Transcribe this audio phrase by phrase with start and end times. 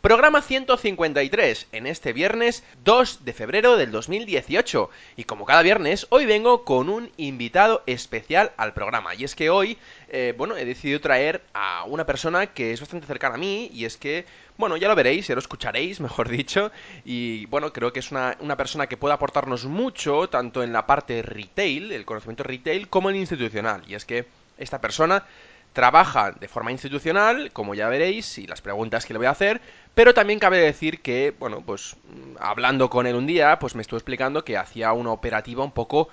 [0.00, 4.90] Programa 153 en este viernes 2 de febrero del 2018.
[5.16, 9.16] Y como cada viernes, hoy vengo con un invitado especial al programa.
[9.16, 9.76] Y es que hoy,
[10.08, 13.72] eh, bueno, he decidido traer a una persona que es bastante cercana a mí.
[13.74, 14.24] Y es que,
[14.56, 16.70] bueno, ya lo veréis, ya lo escucharéis, mejor dicho.
[17.04, 20.86] Y bueno, creo que es una, una persona que puede aportarnos mucho, tanto en la
[20.86, 23.82] parte retail, el conocimiento retail, como en institucional.
[23.88, 24.26] Y es que
[24.58, 25.24] esta persona
[25.72, 29.60] trabaja de forma institucional, como ya veréis, y las preguntas que le voy a hacer,
[29.94, 31.96] pero también cabe decir que, bueno, pues
[32.38, 36.08] hablando con él un día, pues me estuvo explicando que hacía una operativa un poco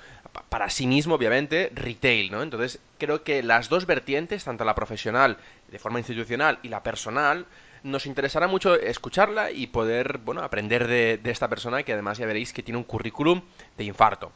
[0.50, 2.42] para sí mismo, obviamente, retail, ¿no?
[2.42, 5.38] Entonces, creo que las dos vertientes, tanto la profesional
[5.70, 7.46] de forma institucional y la personal,
[7.84, 12.26] nos interesará mucho escucharla y poder, bueno, aprender de, de esta persona que además ya
[12.26, 13.42] veréis que tiene un currículum
[13.78, 14.32] de infarto.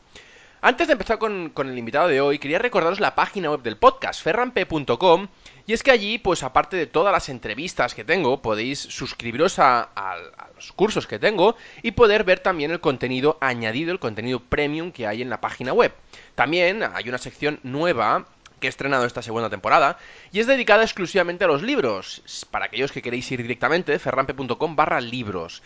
[0.62, 4.22] Antes de empezar con, el invitado de hoy, quería recordaros la página web del podcast,
[4.22, 5.30] ferrampe.com,
[5.66, 9.84] y es que allí, pues aparte de todas las entrevistas que tengo, podéis suscribiros a,
[9.96, 10.18] a,
[10.54, 15.08] los cursos que tengo y poder ver también el contenido añadido, el contenido premium que
[15.08, 15.94] hay en la página web.
[16.36, 18.26] También hay una sección nueva
[18.60, 19.98] que he estrenado esta segunda temporada
[20.34, 22.46] y es dedicada exclusivamente a los libros.
[22.52, 25.64] Para aquellos que queréis ir directamente, ferrampe.com barra libros.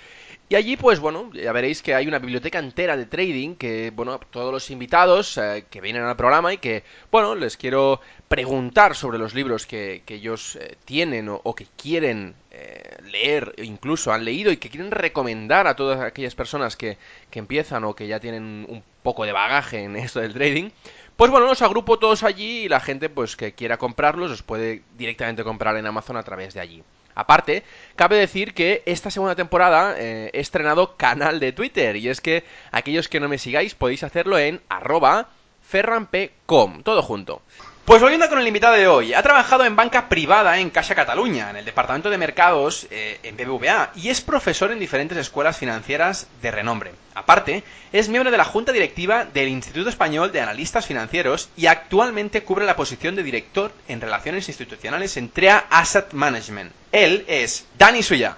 [0.49, 4.19] Y allí, pues bueno, ya veréis que hay una biblioteca entera de trading que, bueno,
[4.19, 9.17] todos los invitados eh, que vienen al programa y que, bueno, les quiero preguntar sobre
[9.17, 14.57] los libros que, ellos eh, tienen o, que quieren eh, leer, incluso han leído y
[14.57, 16.97] que quieren recomendar a todas aquellas personas que,
[17.31, 20.69] que empiezan o que ya tienen un poco de bagaje en esto del trading.
[21.15, 24.83] Pues bueno, los agrupo todos allí y la gente pues que quiera comprarlos los puede
[24.97, 26.83] directamente comprar en Amazon a través de allí.
[27.15, 27.63] Aparte,
[27.95, 32.43] cabe decir que esta segunda temporada eh, he estrenado canal de Twitter y es que
[32.71, 35.29] aquellos que no me sigáis podéis hacerlo en arroba
[35.61, 37.41] ferrampecom, todo junto.
[37.85, 41.49] Pues volviendo con el invitado de hoy, ha trabajado en banca privada en Caixa Cataluña,
[41.49, 46.27] en el departamento de mercados eh, en BBVA, y es profesor en diferentes escuelas financieras
[46.41, 46.91] de renombre.
[47.13, 47.61] Aparte,
[47.91, 52.65] es miembro de la junta directiva del Instituto Español de Analistas Financieros y actualmente cubre
[52.65, 56.71] la posición de director en relaciones institucionales en TREA Asset Management.
[56.93, 58.37] Él es Dani Suya.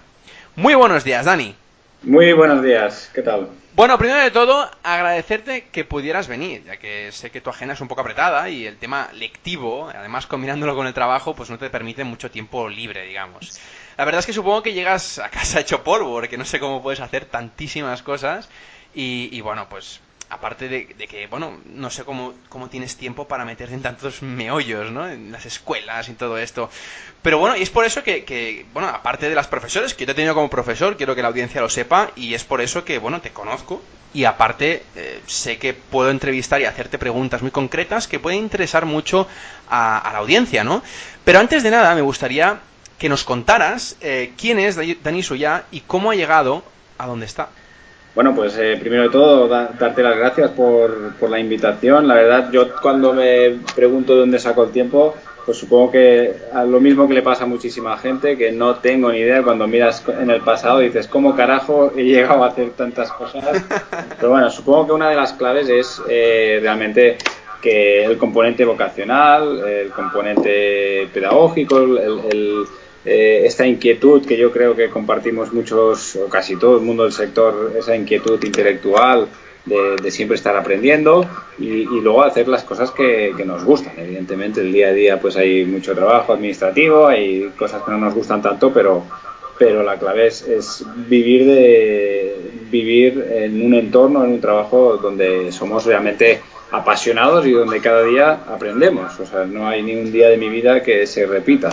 [0.56, 1.56] Muy buenos días, Dani.
[2.02, 3.50] Muy buenos días, ¿qué tal?
[3.76, 7.82] Bueno, primero de todo, agradecerte que pudieras venir, ya que sé que tu agenda es
[7.82, 11.70] un poco apretada y el tema lectivo, además combinándolo con el trabajo, pues no te
[11.70, 13.60] permite mucho tiempo libre, digamos.
[13.98, 16.82] La verdad es que supongo que llegas a casa hecho polvo, porque no sé cómo
[16.82, 18.48] puedes hacer tantísimas cosas
[18.94, 20.00] y, y bueno, pues
[20.30, 24.92] aparte de, que, bueno, no sé cómo, cómo tienes tiempo para meterte en tantos meollos,
[24.92, 25.08] ¿no?
[25.08, 26.70] En las escuelas y todo esto.
[27.22, 30.12] Pero bueno, y es por eso que, bueno, aparte de las profesores, que yo te
[30.14, 32.98] he tenido como profesor, quiero que la audiencia lo sepa, y es por eso que,
[32.98, 33.82] bueno, te conozco.
[34.14, 38.86] Y aparte, eh, sé que puedo entrevistar y hacerte preguntas muy concretas que pueden interesar
[38.86, 39.28] mucho
[39.70, 40.82] a, la audiencia, ¿no?
[41.24, 42.60] Pero antes de nada, me gustaría
[42.98, 46.64] que nos contaras eh, quién es Dani Suya y cómo ha llegado
[46.98, 47.50] a donde está.
[48.16, 52.08] Bueno, pues eh, primero de todo, darte las gracias por, por, la invitación.
[52.08, 55.14] La verdad, yo cuando me pregunto de dónde saco el tiempo,
[55.46, 59.12] pues supongo que a lo mismo que le pasa a muchísima gente, que no tengo
[59.12, 63.12] ni idea cuando miras en el pasado dices, ¿cómo carajo he llegado a hacer tantas
[63.12, 63.44] cosas?
[64.18, 67.18] Pero bueno, supongo que una de las claves es eh, realmente
[67.62, 72.66] que el componente vocacional, el componente pedagógico, el
[73.06, 77.12] eh, esta inquietud que yo creo que compartimos muchos, o casi todo el mundo del
[77.12, 79.28] sector, esa inquietud intelectual
[79.66, 81.28] de, siempre estar aprendiendo
[81.60, 83.94] y, luego hacer las cosas que, nos gustan.
[83.98, 88.14] Evidentemente, el día a día pues hay mucho trabajo administrativo, hay cosas que no nos
[88.14, 89.04] gustan tanto, pero,
[89.58, 92.36] pero la clave es, es vivir, de,
[92.72, 96.42] vivir en un entorno, en un trabajo donde somos realmente
[96.72, 99.20] apasionados y donde cada día aprendemos.
[99.20, 101.70] O sea, no hay ni un día de mi vida que se repita.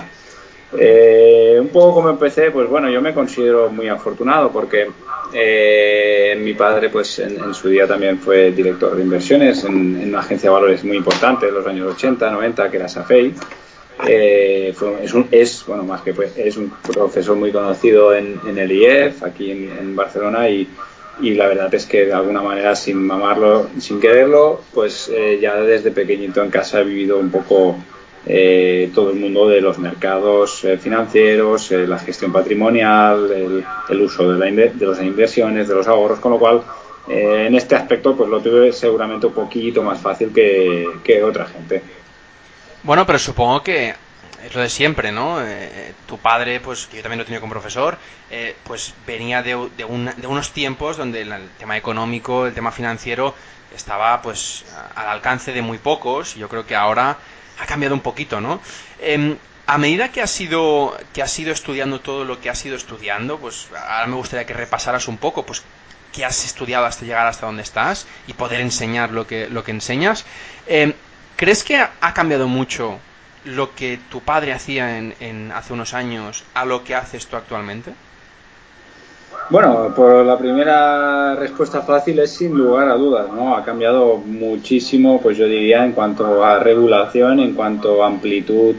[0.78, 4.88] Eh, un poco como empecé, pues bueno, yo me considero muy afortunado porque
[5.32, 10.48] eh, mi padre, pues en, su día también fue director de inversiones en, una agencia
[10.48, 13.34] de valores muy importante de los años 80, 90, que era SAFEI.
[14.06, 15.28] Eh, es, un,
[15.66, 20.48] bueno, más que fue, es un profesor muy conocido en, el IEF, aquí en, Barcelona,
[20.48, 20.66] y,
[21.20, 25.90] y, la verdad es que de alguna manera, sin mamarlo, sin quererlo, pues ya desde
[25.90, 27.76] pequeñito en casa he vivido un poco
[28.24, 34.86] todo el mundo de los mercados financieros, la gestión patrimonial, el, uso de, la de
[34.86, 36.62] las inversiones, de los ahorros, con lo cual
[37.08, 41.82] en este aspecto pues lo tuve seguramente un poquito más fácil que, que otra gente.
[42.84, 43.94] Bueno, pero supongo que
[44.44, 45.40] es lo de siempre, ¿no?
[45.40, 47.96] Eh, tu padre, pues, que yo también lo he tenido como profesor,
[48.30, 53.34] eh, pues venía de, de, unos tiempos donde el, tema económico, el tema financiero,
[53.74, 54.64] estaba pues
[54.94, 56.36] al alcance de muy pocos.
[56.36, 57.18] Y yo creo que ahora
[57.58, 58.60] ha cambiado un poquito, ¿no?
[59.00, 62.76] Em, a medida que has ido que has ido estudiando todo lo que has ido
[62.76, 65.62] estudiando, pues ahora me gustaría que repasaras un poco, pues
[66.12, 69.70] qué has estudiado hasta llegar hasta donde estás y poder enseñar lo que lo que
[69.70, 70.24] enseñas.
[70.66, 70.92] Em,
[71.36, 73.00] ¿Crees que ha cambiado mucho
[73.44, 77.94] lo que tu padre hacía en, hace unos años a lo que haces tú actualmente?
[79.50, 83.54] Bueno, por la primera respuesta fácil es sin lugar a dudas, ¿no?
[83.54, 88.76] Ha cambiado muchísimo, pues yo diría, en cuanto a regulación, en cuanto a amplitud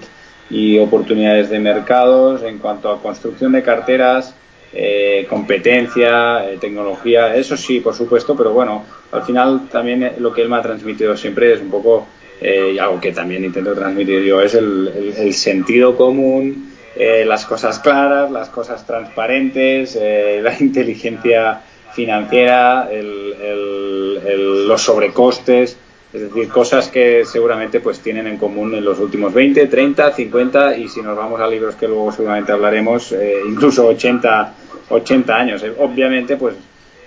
[0.50, 4.36] y oportunidades de mercados, en cuanto a construcción de carteras,
[4.76, 10.42] eh, competencia, eh, tecnología, eso sí, por supuesto, pero bueno, al final también lo que
[10.42, 12.08] él me ha transmitido siempre es un poco
[12.42, 17.80] eh, y algo que también intento transmitir yo es el, sentido común, eh, las cosas
[17.80, 21.62] claras, las cosas transparentes, eh, la inteligencia
[21.94, 25.78] financiera, los sobrecostes,
[26.12, 30.78] es decir, cosas que seguramente pues tienen en común en los últimos 20, 30, 50
[30.78, 33.16] y si nos vamos a libros que luego seguramente hablaremos,
[33.48, 34.54] incluso 80,
[34.90, 35.64] 80 años.
[35.80, 36.56] Obviamente pues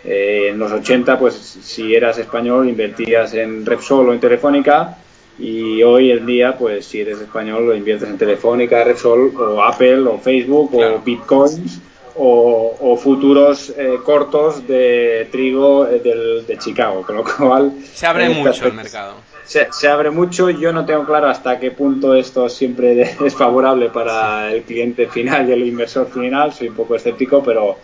[0.05, 4.97] en los 80 pues si eras español invertías en Repsol o en Telefónica
[5.39, 10.01] y hoy en día, pues si eres español, lo inviertes en Telefónica, Repsol, o Apple,
[10.01, 11.81] o Facebook, o Bitcoins,
[12.15, 17.03] o, futuros eh, cortos de trigo eh, del, de Chicago.
[17.03, 17.73] Con lo cual.
[17.93, 19.15] Se abre mucho el mercado.
[19.45, 20.49] Se, se, abre mucho.
[20.49, 25.49] Yo no tengo claro hasta qué punto esto siempre es favorable para el cliente final
[25.49, 26.55] y el inversor final.
[26.55, 27.77] Soy un poco escéptico, pero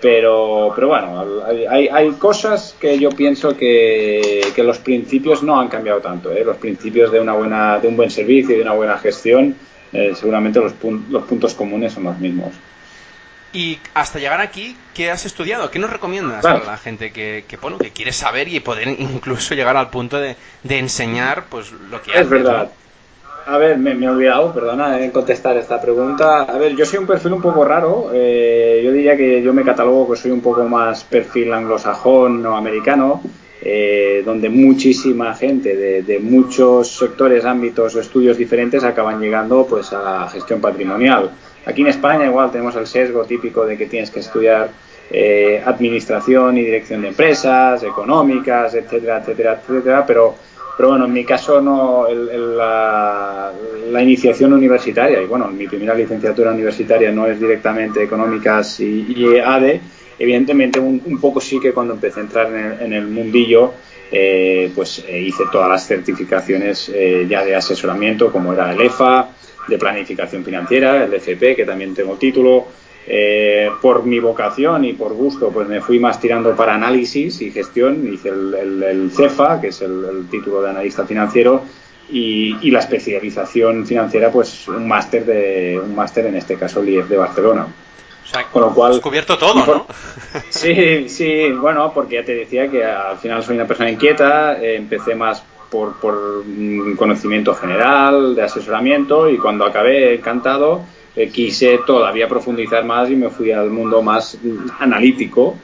[0.00, 1.24] pero, pero bueno,
[1.68, 6.32] hay, hay cosas que yo pienso que, que los principios no han cambiado tanto.
[6.32, 6.44] ¿eh?
[6.44, 9.56] Los principios de, una buena, de un buen servicio y de una buena gestión,
[9.92, 10.74] eh, seguramente los,
[11.10, 12.52] los puntos comunes son los mismos.
[13.52, 15.70] Y hasta llegar aquí, ¿qué has estudiado?
[15.70, 19.54] ¿Qué nos recomiendas a la gente que, que, bueno, que quiere saber y poder incluso
[19.54, 22.70] llegar al punto de, de enseñar pues, lo que Es verdad.
[23.48, 26.42] A ver, me, he olvidado, perdona, en contestar esta pregunta.
[26.42, 28.10] A ver, yo soy un perfil un poco raro.
[28.12, 32.56] Eh, yo diría que yo me catalogo que soy un poco más perfil anglosajón o
[32.56, 33.22] americano,
[33.62, 40.28] eh, donde muchísima gente de, muchos sectores, ámbitos o estudios diferentes acaban llegando pues a
[40.28, 41.30] gestión patrimonial.
[41.66, 44.70] Aquí en España igual tenemos el sesgo típico de que tienes que estudiar
[45.08, 50.34] eh, administración y dirección de empresas, económicas, etcétera, etcétera, etcétera, pero
[50.76, 53.52] pero bueno, en mi caso no, la,
[54.02, 59.80] iniciación universitaria, y bueno, mi primera licenciatura universitaria no es directamente económicas y, ADE,
[60.18, 63.72] evidentemente un, poco sí que cuando empecé a entrar en el, mundillo,
[64.12, 69.30] eh, pues eh, hice todas las certificaciones eh, ya de asesoramiento, como era el EFA,
[69.66, 72.66] de planificación financiera, el FP, que también tengo título,
[73.08, 77.52] eh, por mi vocación y por gusto, pues me fui más tirando para análisis y
[77.52, 78.12] gestión.
[78.12, 81.62] Hice el, CEFA, que es el, título de analista financiero,
[82.10, 87.08] y, la especialización financiera, pues un máster de un máster en este caso el IEF
[87.08, 87.66] de Barcelona.
[88.52, 89.86] Con lo cual, has cubierto todo, ¿no?
[90.50, 94.76] Sí, sí, bueno, porque ya te decía que al final soy una persona inquieta, eh,
[94.76, 96.42] empecé más por, por
[96.96, 100.82] conocimiento general, de asesoramiento, y cuando acabé encantado,
[101.16, 104.38] eh, quise todavía profundizar más y me fui al mundo más
[104.78, 105.56] analítico.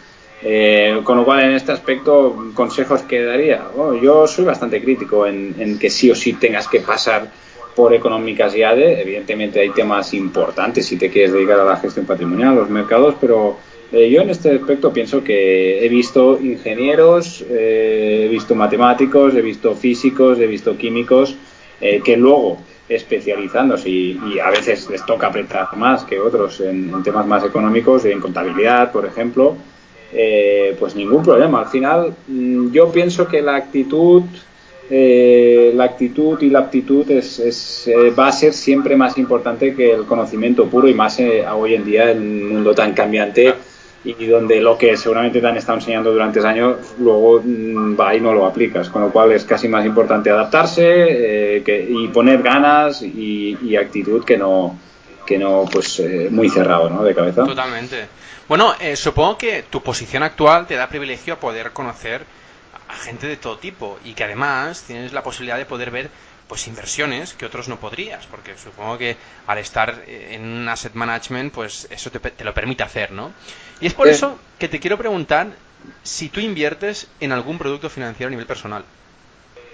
[0.45, 3.69] Eh, con lo cual, en este aspecto, consejos que daría.
[4.03, 7.31] yo soy bastante crítico en, que sí o sí tengas que pasar
[7.77, 9.03] por económicas y ADE.
[9.03, 13.15] Evidentemente, hay temas importantes si te quieres dedicar a la gestión patrimonial, a los mercados,
[13.21, 13.59] pero
[13.93, 19.75] eh, yo en este aspecto pienso que he visto ingenieros, he visto matemáticos, he visto
[19.77, 21.37] físicos, he visto químicos
[22.05, 22.59] que luego
[22.95, 28.21] especializándose y, a veces les toca apretar más que otros en, temas más económicos, en
[28.21, 29.57] contabilidad, por ejemplo,
[30.13, 31.61] eh, pues ningún problema.
[31.61, 34.23] Al final, mm, yo pienso que la actitud,
[34.91, 39.93] eh, la actitud y la aptitud es, eh, va a ser siempre más importante que
[39.93, 41.19] el conocimiento puro y más
[41.55, 43.55] hoy en día en un mundo tan cambiante
[44.05, 48.21] y donde lo que seguramente te han estado enseñando durante años luego mm, va y
[48.21, 53.03] no lo aplicas, con lo cual es casi más importante adaptarse eh, y poner ganas
[53.03, 54.79] y, actitud que no
[55.27, 57.05] que no pues eh, muy cerrado ¿no?
[57.05, 57.45] de cabeza.
[57.45, 58.07] Totalmente.
[58.49, 62.25] Bueno, eh, supongo que tu posición actual te da privilegio a poder conocer
[62.89, 66.11] a gente de todo tipo y que además tienes la posibilidad de poder ver
[66.49, 71.53] pues inversiones que otros no podrías, porque supongo que al estar en un asset management,
[71.53, 73.33] pues eso te, te lo permite hacer, ¿no?
[73.81, 74.11] Y es por Eh.
[74.11, 75.49] eso que te quiero preguntar
[76.03, 78.85] si tú inviertes en algún producto financiero a nivel personal.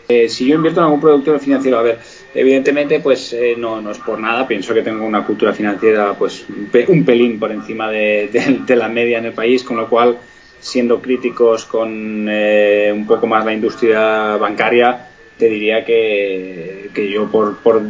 [0.09, 1.99] Eh, si yo invierto en algún producto financiero, a ver,
[2.35, 4.47] evidentemente, pues eh, no, no es por nada.
[4.49, 8.61] Pienso que tengo una cultura financiera, pues un pe- un pelín por encima de, de-
[8.65, 10.19] de la media en el país, con lo cual,
[10.61, 17.31] siendo críticos con eh, un poco más la industria bancaria, te diría que, que yo
[17.31, 17.83] por, por,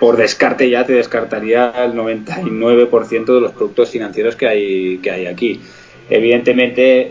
[0.00, 5.26] por descarte ya te descartaría el 99% de los productos financieros que hay, que hay
[5.26, 5.60] aquí.
[6.10, 7.10] Evidentemente,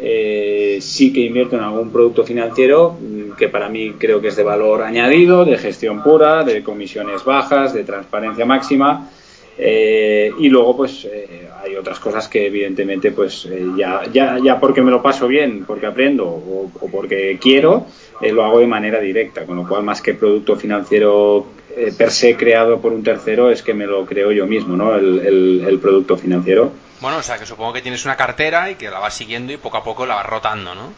[0.75, 4.35] eh, sí que invierto en algún producto financiero mm, que para mí creo que es
[4.35, 9.09] de valor añadido, de gestión pura, de comisiones bajas, de transparencia máxima.
[9.57, 14.59] Eh, y luego, pues eh, hay otras cosas que evidentemente, pues eh, ya, ya, ya
[14.59, 17.85] porque me lo paso bien, porque aprendo o, porque quiero,
[18.21, 19.45] eh, lo hago de manera directa.
[19.45, 23.61] Con lo cual, más que producto financiero eh, per se creado por un tercero, es
[23.61, 24.95] que me lo creo yo mismo, ¿no?
[24.95, 26.71] El, el- el producto financiero.
[26.99, 29.57] Bueno, o sea, que supongo que tienes una cartera y que la vas siguiendo y
[29.57, 30.93] poco a poco la vas rotando, ¿no?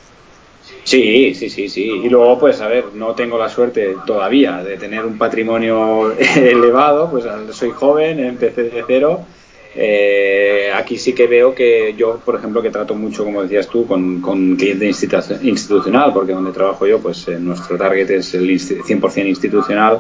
[0.86, 1.84] Sí, sí, sí, sí.
[2.04, 7.10] Y luego, pues, a ver, no tengo la suerte todavía de tener un patrimonio elevado,
[7.10, 7.25] pues
[7.56, 9.25] soy joven, empecé de cero.
[9.75, 13.88] Eh, aquí sí que veo que yo, por ejemplo, que trato mucho, como decías tú,
[13.88, 18.50] con, con cliente institu- institucional, porque donde trabajo yo, pues eh, nuestro target es el
[18.50, 20.00] insti- 100% institucional.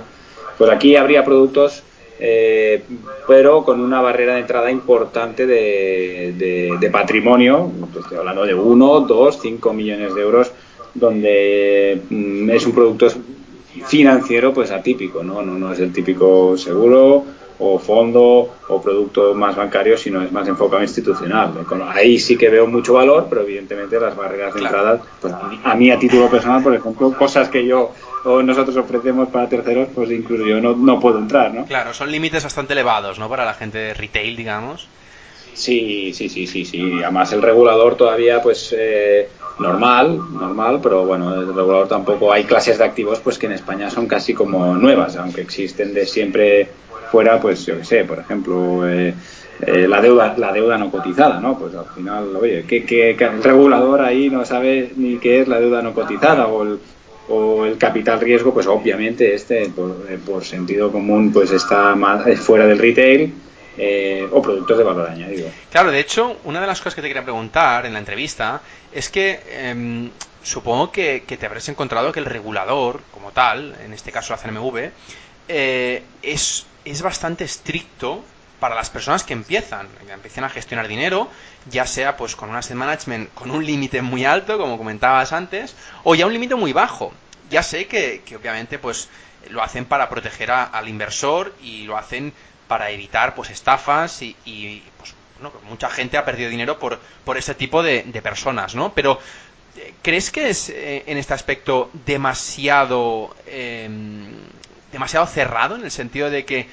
[0.57, 1.81] Pues aquí habría productos,
[2.19, 2.83] eh,
[3.25, 9.39] pero con una barrera de entrada importante de patrimonio, pues estoy hablando de 1, 2,
[9.41, 10.51] 5 millones de euros,
[10.93, 13.07] donde mm, es un producto
[13.87, 15.41] financiero pues atípico, ¿no?
[15.41, 17.25] No, no es el típico seguro
[17.59, 21.53] o fondo o producto más bancario, sino es más enfocado institucional.
[21.93, 25.59] Ahí sí que veo mucho valor, pero evidentemente las barreras de entrada, pues a mí-
[25.63, 27.91] a mí a título personal, por ejemplo, cosas que yo
[28.25, 31.65] o nosotros ofrecemos para terceros, pues incluso yo no, no puedo entrar, ¿no?
[31.65, 33.29] Claro, son límites bastante elevados, ¿no?
[33.29, 34.87] Para la gente de retail, digamos.
[35.53, 37.01] Sí, sí, sí, sí, sí.
[37.03, 42.77] Además el regulador todavía, pues eh, normal, normal, pero bueno, el regulador tampoco hay clases
[42.77, 46.67] de activos, pues que en España son casi como nuevas, aunque existen de siempre
[47.11, 49.13] fuera, pues yo qué sé, por ejemplo, eh,
[49.65, 51.57] eh, la deuda, la deuda no cotizada, ¿no?
[51.57, 55.81] Pues al final, oye, que, el regulador ahí no sabe ni qué es la deuda
[55.81, 56.79] no cotizada o el
[57.29, 62.27] o el capital riesgo, pues obviamente este, por, eh, por sentido común, pues está más,
[62.27, 63.33] eh, fuera del retail
[63.77, 65.49] eh, o productos de valor añadido.
[65.71, 68.61] Claro, de hecho, una de las cosas que te quería preguntar en la entrevista
[68.91, 70.11] es que em,
[70.43, 74.91] supongo que, te habrás encontrado que el regulador, como tal, en este caso la CNMV,
[75.47, 78.23] eh, es, es bastante estricto
[78.63, 81.27] para las personas que empiezan, que empiezan a gestionar dinero,
[81.69, 85.75] ya sea pues con un asset management con un límite muy alto, como comentabas antes,
[86.05, 87.11] o ya un límite muy bajo.
[87.49, 89.09] Ya sé que, obviamente pues
[89.49, 92.31] lo hacen para proteger al inversor y lo hacen
[92.73, 95.13] para evitar pues estafas y, pues
[95.69, 98.93] mucha gente ha perdido dinero por, por este tipo de, personas, ¿no?
[98.95, 99.19] Pero
[99.77, 103.87] eh, ¿crees que es eh, en este aspecto demasiado eh,
[104.91, 106.67] demasiado cerrado en el sentido de que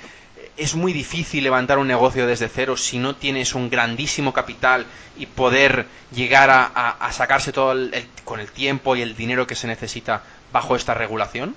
[0.57, 4.87] es muy difícil levantar un negocio desde cero si no tienes un grandísimo capital
[5.19, 9.67] y poder llegar a, sacarse todo el- con el tiempo y el dinero que se
[9.67, 11.55] necesita bajo esta regulación?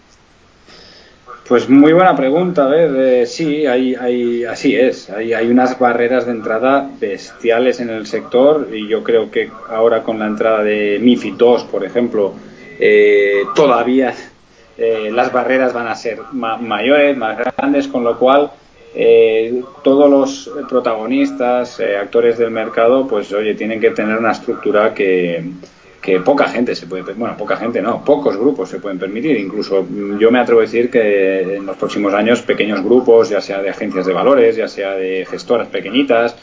[1.48, 5.78] Pues muy buena pregunta, a ver, eh, sí, hay, hay, así es, hay, hay unas
[5.78, 10.64] barreras de entrada bestiales en el sector y yo creo que ahora con la entrada
[10.64, 12.34] de MIFID II, por ejemplo,
[12.80, 14.14] eh, todavía
[14.78, 18.50] eh, las barreras van a ser ma- mayores, más grandes, con lo cual
[18.94, 24.94] eh, todos los protagonistas, eh, actores del mercado, pues oye, tienen que tener una estructura
[24.94, 25.44] que,
[26.04, 29.38] que poca gente se puede, bueno, poca gente no, pocos grupos se pueden permitir.
[29.38, 33.40] Incluso mm, yo me atrevo a decir que en los próximos años pequeños grupos, ya
[33.40, 36.36] sea de agencias de valores, ya sea de gestoras pequeñitas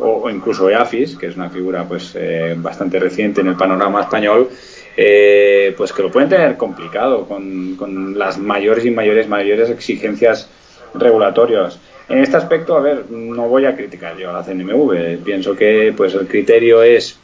[0.00, 4.00] o, o incluso EAFIS, que es una figura pues eh, bastante reciente en el panorama
[4.00, 4.50] español,
[4.96, 10.48] eh, pues que lo pueden tener complicado con, con las mayores y mayores mayores exigencias
[10.92, 11.78] regulatorias.
[12.08, 15.22] En este aspecto, a ver, no voy a criticar yo a la CNMV.
[15.24, 17.18] Pienso que pues el criterio es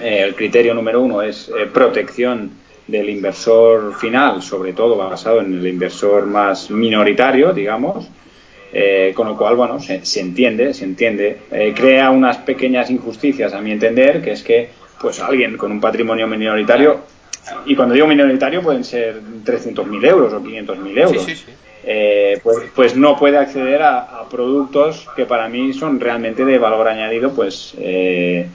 [0.00, 2.50] eh, el criterio número uno es eh, protección
[2.86, 8.08] del inversor final, sobre todo basado en el inversor más minoritario, digamos,
[8.72, 11.38] eh, con lo cual, bueno, se, se entiende, se entiende.
[11.50, 14.68] Eh, crea unas pequeñas injusticias, a mi entender, que es que,
[15.00, 17.00] pues, alguien con un patrimonio minoritario,
[17.64, 21.52] y cuando digo minoritario pueden ser 300.000 euros o 500.000 euros, Sí, sí, sí.
[21.84, 26.58] eh, pues, pues no puede acceder a, a productos que para mí son realmente de
[26.58, 28.46] valor añadido, pues, eh,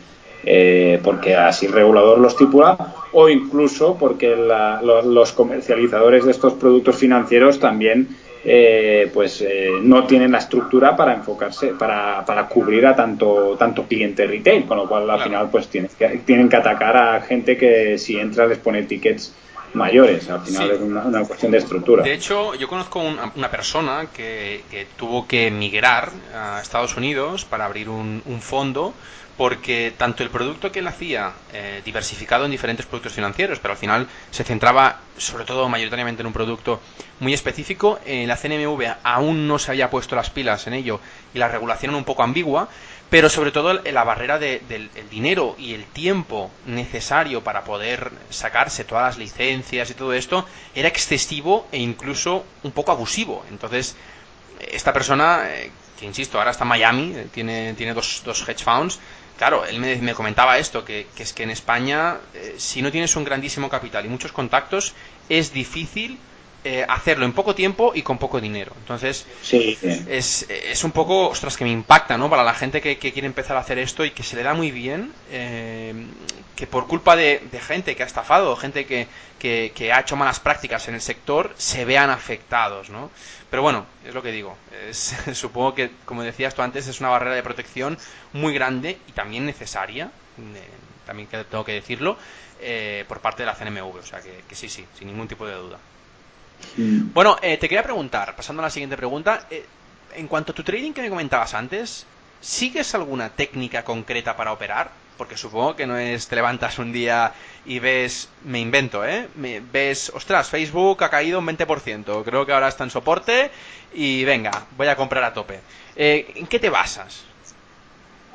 [0.43, 6.95] eh, porque así el regulador lo estipula o incluso porque los comercializadores de estos productos
[6.95, 8.07] financieros también
[8.43, 13.83] eh, pues eh, no tienen la estructura para enfocarse, para, para cubrir a tanto, tanto
[13.83, 17.55] cliente retail, con lo cual al final pues tienen que, tienen que atacar a gente
[17.55, 19.35] que si entra les pone tickets
[19.73, 20.27] mayores.
[20.29, 22.03] Al final es una, cuestión de estructura.
[22.03, 27.65] De hecho, yo conozco una, persona que, que, tuvo que migrar a Estados Unidos para
[27.65, 28.93] abrir un, un fondo
[29.41, 33.77] porque tanto el producto que él hacía, eh, diversificado en diferentes productos financieros, pero al
[33.79, 36.79] final se centraba sobre todo mayoritariamente en un producto
[37.19, 40.99] muy específico, en la CNMV aún no se había puesto las pilas en ello
[41.33, 42.69] y la regulación era un poco ambigua,
[43.09, 49.05] pero sobre todo la barrera del dinero y el tiempo necesario para poder sacarse todas
[49.05, 50.45] las licencias y todo esto
[50.75, 53.43] era excesivo e incluso un poco abusivo.
[53.49, 53.95] Entonces,
[54.71, 58.63] esta persona, eh, que insisto, ahora está en Miami, eh, tiene, tiene dos, dos hedge
[58.63, 58.99] funds,
[59.37, 63.23] claro, él me, comentaba esto, que, es que en España, eh, si no tienes un
[63.23, 64.93] grandísimo capital y muchos contactos,
[65.29, 66.17] es difícil
[66.63, 68.73] eh, hacerlo en poco tiempo y con poco dinero.
[68.77, 69.79] Entonces, sí.
[69.81, 72.29] es, es, un poco, ostras, que me impacta, ¿no?
[72.29, 74.69] Para la gente que, quiere empezar a hacer esto y que se le da muy
[74.69, 75.91] bien, eh,
[76.55, 79.07] que por culpa de, gente que ha estafado, gente que,
[79.39, 83.09] que, ha hecho malas prácticas en el sector, se vean afectados, ¿no?
[83.49, 84.55] Pero bueno, es lo que digo.
[85.33, 87.97] supongo que, como decías tú antes, es una barrera de protección
[88.33, 90.69] muy grande y también necesaria, eh,
[91.07, 92.19] también tengo que decirlo,
[93.07, 93.95] por parte de la CNMV.
[93.95, 95.79] O sea que sí, sí, sin ningún tipo de duda.
[96.77, 97.13] Mm.
[97.13, 99.65] Bueno, eh, te quería preguntar, pasando a la siguiente pregunta, eh,
[100.15, 102.05] en cuanto a tu trading que me comentabas antes,
[102.39, 104.89] ¿sigues alguna técnica concreta para operar?
[105.17, 107.31] Porque supongo que no es te levantas un día
[107.65, 109.27] y ves, me invento, ¿eh?
[109.35, 113.51] Me, ves, ostras, Facebook ha caído un 20%, creo que ahora está en soporte
[113.93, 115.59] y venga, voy a comprar a tope.
[115.95, 117.25] Eh, ¿En qué te basas?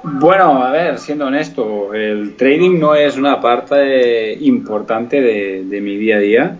[0.02, 6.16] Bueno, a ver, siendo honesto, el trading no es una parte importante de mi día
[6.16, 6.58] a día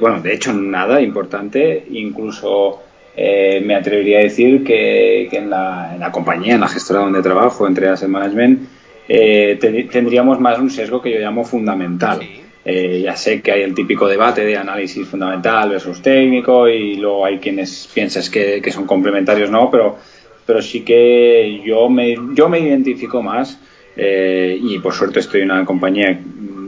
[0.00, 2.82] bueno, de hecho nada importante, incluso
[3.18, 7.88] eh, me atrevería a decir que, en, la, compañía, en la gestora donde trabajo, entre
[7.88, 8.68] Asset Management,
[9.08, 9.58] eh,
[9.90, 12.20] tendríamos más un sesgo que yo llamo fundamental.
[12.64, 17.24] Eh, ya sé que hay el típico debate de análisis fundamental versus técnico y luego
[17.24, 19.96] hay quienes piensas que, que son complementarios, no, pero,
[20.44, 23.58] pero sí que yo me, yo me identifico más
[23.98, 26.20] y por suerte estoy en una compañía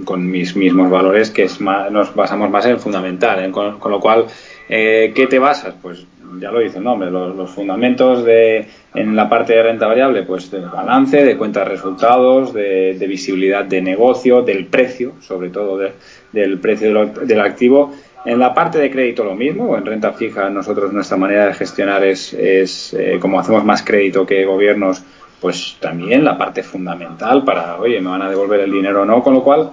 [0.09, 3.44] con mis mismos valores, que es nos basamos más en el fundamental.
[3.44, 3.51] ¿eh?
[3.51, 4.25] Con, lo cual,
[4.66, 5.75] eh, ¿qué te basas?
[5.83, 6.07] Pues
[6.40, 10.51] ya lo dice el nombre, los, fundamentos de, en la parte de renta variable, pues
[10.51, 15.79] de balance, de cuentas de resultados, de, visibilidad de negocio, del precio, sobre todo
[16.33, 17.92] del precio del, activo.
[18.25, 22.03] En la parte de crédito lo mismo, en renta fija nosotros nuestra manera de gestionar
[22.05, 25.03] es, es eh, como hacemos más crédito que gobiernos,
[25.38, 29.23] pues también la parte fundamental para, oye, me van a devolver el dinero o no,
[29.23, 29.73] con lo cual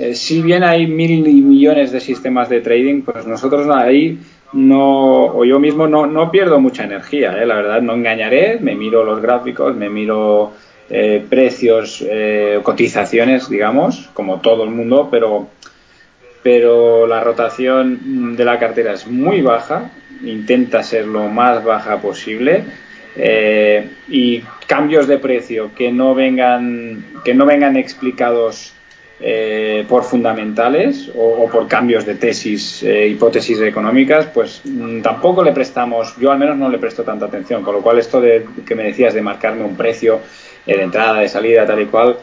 [0.00, 4.18] eh, si bien hay mil millones de sistemas de trading, pues nosotros ahí
[4.54, 8.74] no, o yo mismo no, no pierdo mucha energía, eh, la verdad, no engañaré, me
[8.74, 10.52] miro los gráficos, me miro
[10.88, 12.02] eh, precios,
[12.62, 15.48] cotizaciones, digamos, como todo el mundo, pero,
[16.42, 19.90] pero la rotación de la cartera es muy baja,
[20.24, 22.64] intenta ser lo más baja posible.
[24.08, 28.72] y cambios de precio que no vengan que no vengan explicados
[29.22, 35.52] eh, por fundamentales o, por cambios de tesis, eh, hipótesis económicas, pues mm, tampoco le
[35.52, 38.74] prestamos, yo al menos no le presto tanta atención, con lo cual esto de que
[38.74, 40.20] me decías de marcarme un precio
[40.66, 42.16] eh, de entrada, de salida, tal y cual,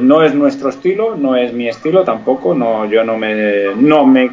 [0.00, 4.30] no es nuestro estilo, no es mi estilo tampoco, no, yo no me, no me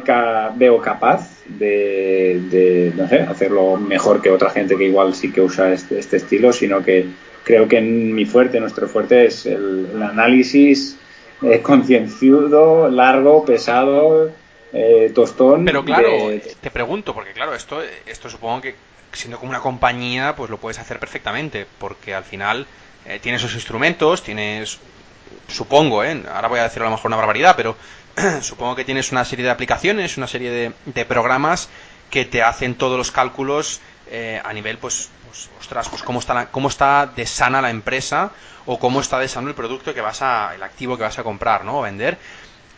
[0.54, 5.72] veo capaz de, no sé, hacerlo mejor que otra gente que igual sí que usa
[5.72, 7.06] este, este estilo, sino que
[7.42, 10.98] creo que mi fuerte, nuestro fuerte es el análisis,
[11.42, 14.30] eh, concienciudo, largo, pesado,
[14.72, 15.64] eh, tostón.
[15.64, 16.08] Pero claro,
[16.60, 18.74] te pregunto, porque claro, esto, esto supongo que
[19.12, 22.66] siendo como una compañía, pues lo puedes hacer perfectamente, porque al final
[23.06, 24.78] eh, tienes esos instrumentos, tienes,
[25.48, 26.22] supongo, ¿eh?
[26.32, 27.76] ahora voy a decir a lo mejor una barbaridad, pero
[28.40, 31.68] supongo que tienes una serie de aplicaciones, una serie de, de programas
[32.10, 36.46] que te hacen todos los cálculos eh, a nivel, pues, pues, ostras, pues cómo está,
[36.46, 38.30] cómo está de sana la empresa
[38.66, 41.24] o cómo está de sano el producto que vas a, el activo que vas a
[41.24, 41.80] comprar, ¿no?
[41.80, 42.16] O vender.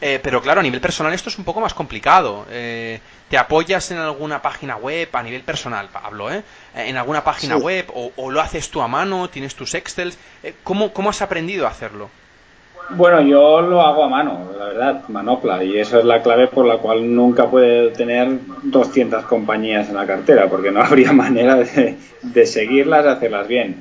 [0.01, 2.47] Eh, pero claro, a nivel personal esto es un poco más complicado.
[2.51, 6.33] Eh, ¿Te apoyas en alguna página web a nivel personal, Pablo?
[6.33, 6.43] ¿eh?
[6.75, 7.91] ¿En alguna página web?
[7.95, 9.29] O, lo haces tú a mano?
[9.29, 10.17] ¿Tienes tus Excels?
[10.65, 12.09] ¿cómo, ¿Cómo has aprendido a hacerlo?
[12.91, 16.67] Bueno, yo lo hago a mano, la verdad, manopla, y esa es la clave por
[16.67, 18.29] la cual nunca puede tener
[18.63, 23.77] 200 compañías en la cartera, porque no habría manera de, seguirlas, de hacerlas bien.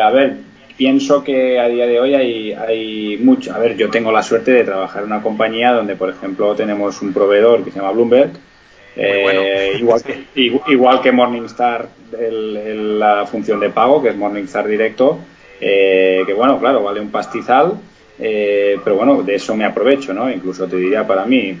[0.00, 0.36] a ver,
[0.78, 3.52] pienso que a día de hoy hay, hay mucho.
[3.52, 7.02] A ver, yo tengo la suerte de trabajar en una compañía donde, por ejemplo, tenemos
[7.02, 8.30] un proveedor que se llama Bloomberg.
[8.96, 10.24] Eh, igual, que,
[10.72, 15.18] igual que Morningstar, la función de pago, que es Morningstar Directo,
[15.60, 17.74] eh, que bueno, claro, vale un pastizal.
[18.20, 20.28] Eh, pero bueno, de eso me aprovecho, ¿no?
[20.28, 21.56] Incluso te diría para mí,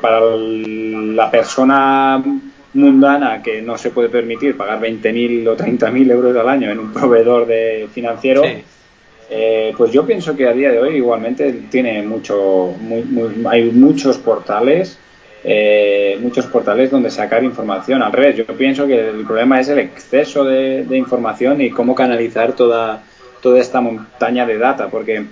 [0.00, 2.22] para la persona
[2.74, 6.92] mundana que no se puede permitir pagar 20.000 o 30.000 euros al año en un
[6.92, 8.42] proveedor de financiero,
[9.30, 12.74] eh, pues yo pienso que a día de hoy igualmente tiene mucho,
[13.48, 14.98] hay muchos portales,
[15.42, 18.02] eh, muchos portales donde sacar información.
[18.02, 22.52] Al revés, yo pienso que el problema es el exceso de, información y cómo canalizar
[22.52, 23.02] toda,
[23.44, 25.24] toda esta montaña de data, porque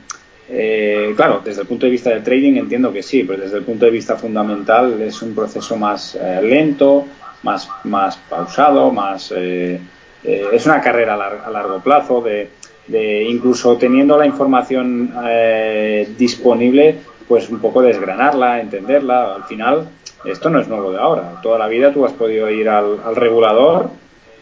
[0.49, 3.65] eh, claro, desde el punto de vista del trading entiendo que sí, pero desde el
[3.65, 7.07] punto de vista fundamental es un proceso más lento,
[7.43, 9.33] más, más pausado, más...
[9.37, 9.81] Eh,
[10.25, 12.49] eh, es una carrera a, largo plazo, de,
[12.87, 16.97] de, incluso teniendo la información eh, disponible,
[17.27, 19.35] pues un poco desgranarla, entenderla.
[19.35, 19.89] Al final,
[20.25, 21.41] esto no es nuevo de ahora.
[21.43, 23.91] Toda la vida tú has podido ir al, regulador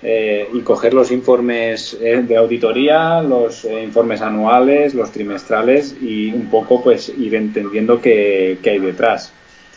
[0.02, 7.10] y coger los informes de auditoría, los informes anuales, los trimestrales y un poco pues
[7.10, 9.32] ir entendiendo qué, qué hay detrás.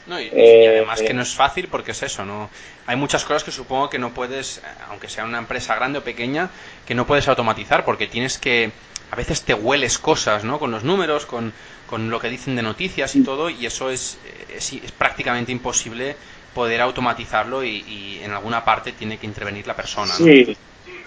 [0.07, 2.49] No, y, además que no es fácil porque es eso, no
[2.85, 6.49] hay muchas cosas que supongo que no puedes, aunque sea una empresa grande o pequeña,
[6.85, 8.71] que no puedes automatizar porque tienes que
[9.11, 10.59] a veces te hueles cosas, ¿no?
[10.59, 11.53] Con los números, con,
[11.87, 14.17] con lo que dicen de noticias y todo, y eso es,
[14.49, 16.15] es, prácticamente imposible
[16.53, 20.13] poder automatizarlo y, en alguna parte tiene que intervenir la persona.
[20.13, 20.55] Sí,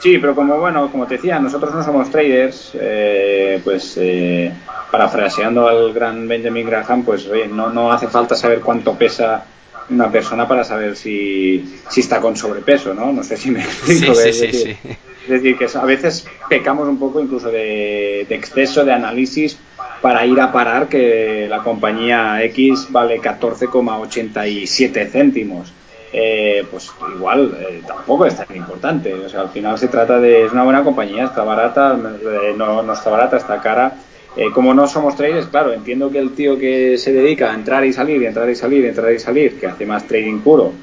[0.01, 4.53] sí, pero como bueno, como te decía, nosotros no somos traders, eh, pues eh,
[4.91, 9.45] parafraseando al gran Benjamin Graham, pues no, no hace falta saber cuánto pesa
[9.89, 13.13] una persona para saber si, si está con sobrepeso, ¿no?
[13.13, 14.15] No sé si me explico.
[14.15, 18.93] Sí, es, decir, es decir, que a veces pecamos un poco incluso de, exceso de
[18.93, 19.59] análisis
[20.01, 25.73] para ir a parar que la compañía X vale 14,87 céntimos.
[26.13, 29.13] Eh, pues igual eh, tampoco es tan importante.
[29.13, 32.83] O sea, al final se trata de, es una buena compañía, está barata, eh, no,
[32.83, 33.95] no está barata, está cara
[34.37, 37.87] eh, como no somos traders, claro, entiendo que el tío que se dedica a entrar
[37.87, 40.75] y salir, y entrar y salir, y entrar y salir, que hace más trading puro,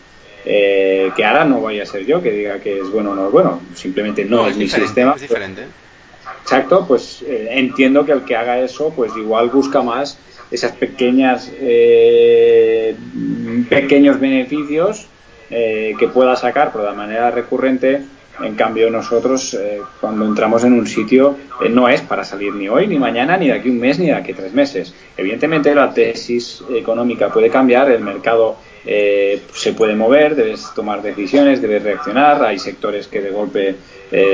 [0.43, 3.27] eh, que ahora no vaya a ser yo que diga que es bueno o no
[3.27, 5.13] es bueno, simplemente no, es, mi sistema.
[5.15, 5.65] Es diferente.
[6.41, 10.17] Exacto, pues eh, entiendo que el que haga eso, pues igual busca más
[10.51, 11.51] esas pequeñas
[13.69, 15.07] pequeños beneficios
[15.49, 18.03] que pueda sacar, pero de manera recurrente
[18.41, 22.67] en cambio, nosotros, eh, cuando entramos en un sitio, eh, no es para salir ni
[22.67, 24.93] hoy, ni mañana, ni de aquí un mes, ni de aquí tres meses.
[25.15, 31.61] Evidentemente, la tesis económica puede cambiar, el mercado eh, se puede mover, debes tomar decisiones,
[31.61, 32.43] debes reaccionar.
[32.43, 33.75] Hay sectores que de golpe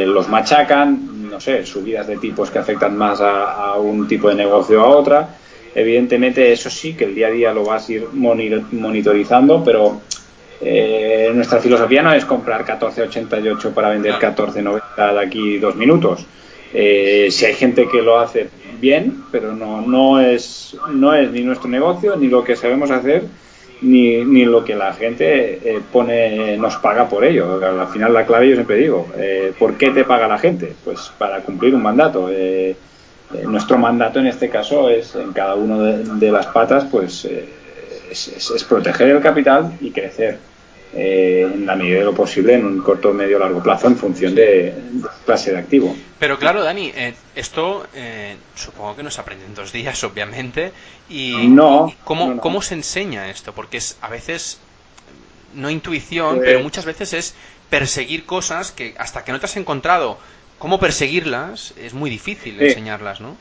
[0.05, 4.35] los machacan, no sé, subidas de tipos que afectan más a, a un tipo de
[4.35, 5.29] negocio a otra.
[5.73, 10.01] Evidentemente, eso sí, que el día a día lo vas a ir monitorizando, pero
[10.61, 16.25] eh, nuestra filosofía no es comprar 14.88 para vender 14.90 de aquí dos minutos.
[16.73, 21.41] Eh, si hay gente que lo hace bien, pero no, no, es, no es ni
[21.41, 23.23] nuestro negocio, ni lo que sabemos hacer,
[23.81, 27.59] ni, ni lo que la gente eh, pone, nos paga por ello.
[27.63, 30.73] Al final la clave yo siempre digo, eh, ¿por qué te paga la gente?
[30.83, 32.29] Pues para cumplir un mandato.
[33.45, 37.25] nuestro mandato en este caso es en cada una de, las patas, pues
[38.09, 40.37] es, es, proteger el capital y crecer
[40.93, 44.33] eh, en la medida de lo posible en un corto, medio, largo plazo en función
[44.33, 44.73] de,
[45.25, 45.95] clase de activo.
[46.17, 50.71] Pero claro, Dani, eh, esto eh, supongo que no se aprende en dos días, obviamente.
[51.09, 53.53] Y, no, ¿cómo, ¿cómo se enseña esto?
[53.53, 54.59] Porque es a veces
[55.53, 57.35] no intuición, pues pero muchas veces es
[57.69, 60.17] perseguir cosas que hasta que no te has encontrado
[60.57, 63.37] cómo perseguirlas, es muy difícil enseñarlas, ¿no?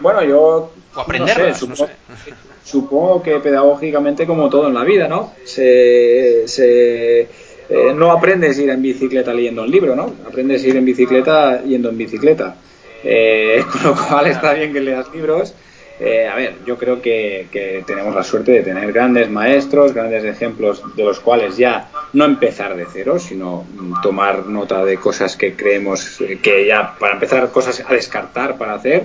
[0.00, 0.70] Bueno, yo.
[0.94, 1.86] O aprenderlas, no sé,
[2.64, 5.32] supongo, que pedagógicamente, como todo en la vida, ¿no?
[5.44, 6.46] Se.
[6.46, 7.28] se
[7.68, 10.12] eh, no aprendes a ir en bicicleta leyendo un libro, ¿no?
[10.26, 12.56] Aprendes a ir en bicicleta yendo en bicicleta.
[13.02, 15.54] Eh, con lo cual está bien que leas libros.
[16.00, 20.24] Eh, a ver, yo creo que, que, tenemos la suerte de tener grandes maestros, grandes
[20.24, 23.64] ejemplos de los cuales ya no empezar de cero, sino
[24.02, 29.04] tomar nota de cosas que creemos que ya, para empezar, cosas a descartar para hacer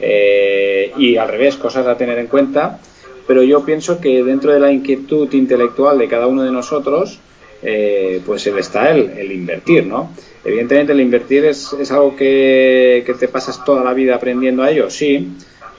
[0.00, 2.80] eh, y al revés, cosas a tener en cuenta.
[3.26, 7.20] Pero yo pienso que dentro de la inquietud intelectual de cada uno de nosotros,
[7.62, 10.12] eh, pues está el, invertir, ¿no?
[10.44, 14.70] Evidentemente el invertir es, es algo que, que, te pasas toda la vida aprendiendo a
[14.70, 15.28] ello, sí.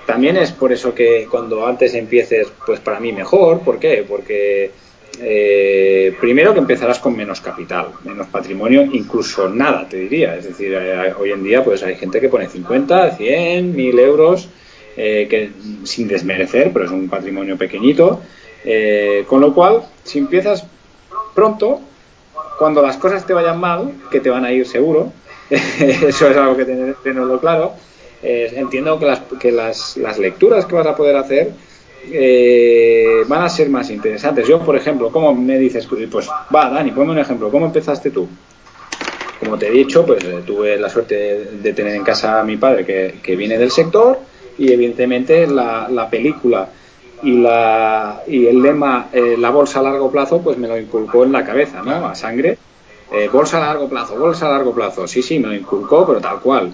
[0.05, 3.61] También es por eso que cuando antes empieces, pues para mí mejor.
[3.61, 4.03] ¿Por qué?
[4.07, 4.71] Porque
[5.21, 10.35] eh, primero que empezarás con menos capital, menos patrimonio, incluso nada, te diría.
[10.35, 14.49] Es decir, eh, hoy en día pues hay gente que pone 50, 100, 1000 euros,
[14.95, 15.51] eh, que,
[15.83, 18.21] sin desmerecer, pero es un patrimonio pequeñito.
[19.27, 20.65] con lo cual, si empiezas
[21.33, 21.79] pronto,
[22.57, 25.11] cuando las cosas te vayan mal, que te van a ir seguro,
[25.49, 27.73] eso es algo que tenerlo claro,
[28.21, 31.53] entiendo que, las, que las, las lecturas que vas a poder hacer
[32.05, 34.47] eh, van a ser más interesantes.
[34.47, 35.87] Yo, por ejemplo, ¿cómo me dices?
[36.11, 37.49] Pues va, Dani, ponme un ejemplo.
[37.49, 38.27] ¿Cómo empezaste tú?
[39.39, 42.57] Como te he dicho, pues eh, tuve la suerte de, tener en casa a mi
[42.57, 44.19] padre que, viene del sector
[44.57, 46.67] y evidentemente la, película
[47.23, 51.23] y, la, y el lema eh, la bolsa a largo plazo pues me lo inculcó
[51.23, 52.07] en la cabeza, ¿no?
[52.07, 52.57] A sangre.
[53.31, 55.07] bolsa a largo plazo, bolsa a largo plazo.
[55.07, 56.73] Sí, sí, me lo inculcó, pero tal cual.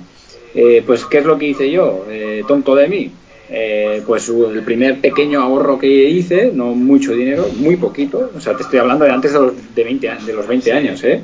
[0.85, 2.05] pues, ¿qué es lo que hice yo?
[2.47, 3.11] tonto de mí
[3.49, 8.55] eh, pues el primer pequeño ahorro que hice, no mucho dinero, muy poquito, o sea,
[8.55, 11.21] te estoy hablando de antes de los, de 20, de los 20 años, ¿eh?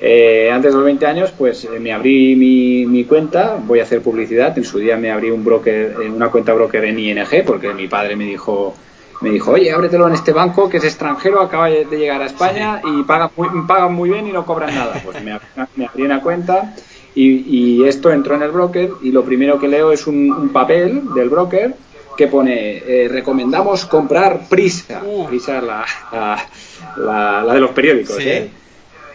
[0.00, 0.50] ¿eh?
[0.52, 4.00] antes de los 20 años, pues eh, me abrí mi, mi, cuenta, voy a hacer
[4.00, 7.88] publicidad, en su día me abrí un broker, una cuenta broker en ING, porque mi
[7.88, 8.74] padre me dijo,
[9.20, 12.80] me dijo, oye, ábretelo en este banco que es extranjero, acaba de llegar a España
[12.84, 15.00] y pagan muy, pagan muy bien y no cobran nada.
[15.04, 15.36] Pues me,
[15.74, 16.74] me abrí una cuenta
[17.16, 21.28] y, esto entró en el broker y lo primero que leo es un, papel del
[21.28, 21.74] broker
[22.16, 25.02] que pone eh, recomendamos comprar prisa.
[25.04, 25.26] Uh.
[25.26, 28.18] Prisa la, la, la, de los periódicos.
[28.20, 28.50] ¿eh?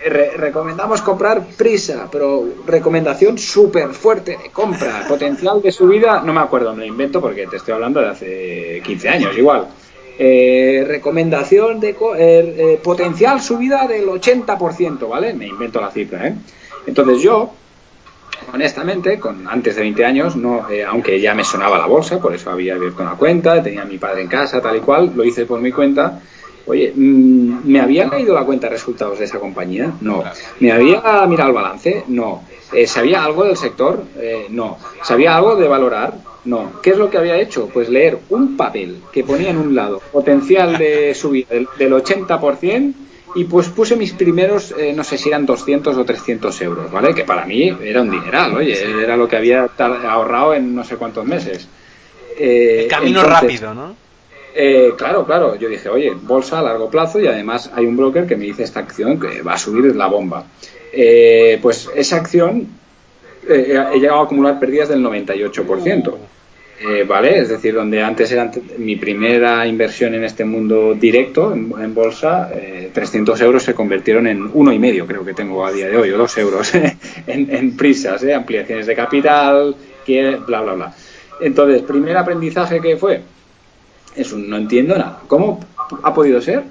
[0.04, 6.74] recomendamos comprar prisa, pero recomendación súper fuerte de compra, potencial de subida, no me acuerdo,
[6.74, 9.68] me lo invento porque te estoy hablando de hace 15 años igual.
[10.18, 11.94] Eh, recomendación de
[12.84, 15.34] potencial subida del 80%, ¿vale?
[15.34, 16.36] Me invento la cifra, ¿eh?
[16.86, 17.52] Entonces yo,
[18.54, 22.34] honestamente, con antes de 20 años, no, eh, aunque ya me sonaba la bolsa, por
[22.34, 25.24] eso había abierto una cuenta, tenía a mi padre en casa, tal y cual, lo
[25.24, 26.22] hice por mi cuenta.
[26.68, 29.92] Oye, mm, ¿me había caído la cuenta de resultados de esa compañía?
[30.02, 30.24] No.
[30.60, 32.04] ¿Me había mirado el balance?
[32.08, 32.44] No.
[32.72, 34.04] Eh, ¿Sabía algo del sector?
[34.18, 34.78] Eh, no.
[35.04, 36.14] ¿Sabía algo de valorar?
[36.46, 36.82] No.
[36.82, 37.70] ¿Qué es lo que había hecho?
[37.74, 42.94] Pues leer un papel que ponía en un lado potencial de subida del, del 80%
[43.36, 47.14] y pues puse mis primeros, eh, no sé si eran 200 o 300 euros, ¿vale?
[47.14, 50.98] Que para mí era un dineral, oye, era lo que había ahorrado en no sé
[50.98, 51.68] cuántos meses.
[52.38, 53.96] Eh, El camino rápido, ¿no?
[54.54, 58.28] Eh, claro, claro, yo dije, oye, bolsa a largo plazo y además hay un broker
[58.28, 60.46] que me dice esta acción que va a subir la bomba.
[61.62, 62.68] pues esa acción
[63.48, 66.16] he llegado a acumular pérdidas del 98%.
[66.84, 67.38] Eh, ¿Vale?
[67.38, 72.50] Es decir, donde antes era mi primera inversión en este mundo directo, en, bolsa,
[72.92, 75.98] 300 eh, euros se convirtieron en uno y medio, creo que tengo a día de
[75.98, 76.72] hoy, o dos euros
[77.28, 78.34] en, prisas, ¿eh?
[78.34, 80.96] ampliaciones de capital, que, bla, bla, bla.
[81.40, 83.22] Entonces, primer aprendizaje que fue,
[84.16, 85.22] es un no entiendo nada.
[85.28, 85.60] ¿Cómo
[86.02, 86.64] ha podido ser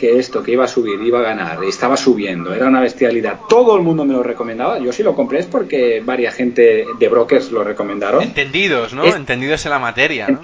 [0.00, 3.76] que esto que iba a subir, iba a ganar, estaba subiendo, era una bestialidad, todo
[3.76, 7.52] el mundo me lo recomendaba, yo sí lo compré es porque varias gente de brokers
[7.52, 8.22] lo recomendaron.
[8.22, 9.04] Entendidos, ¿no?
[9.04, 10.40] Entendidos en la materia, ¿no?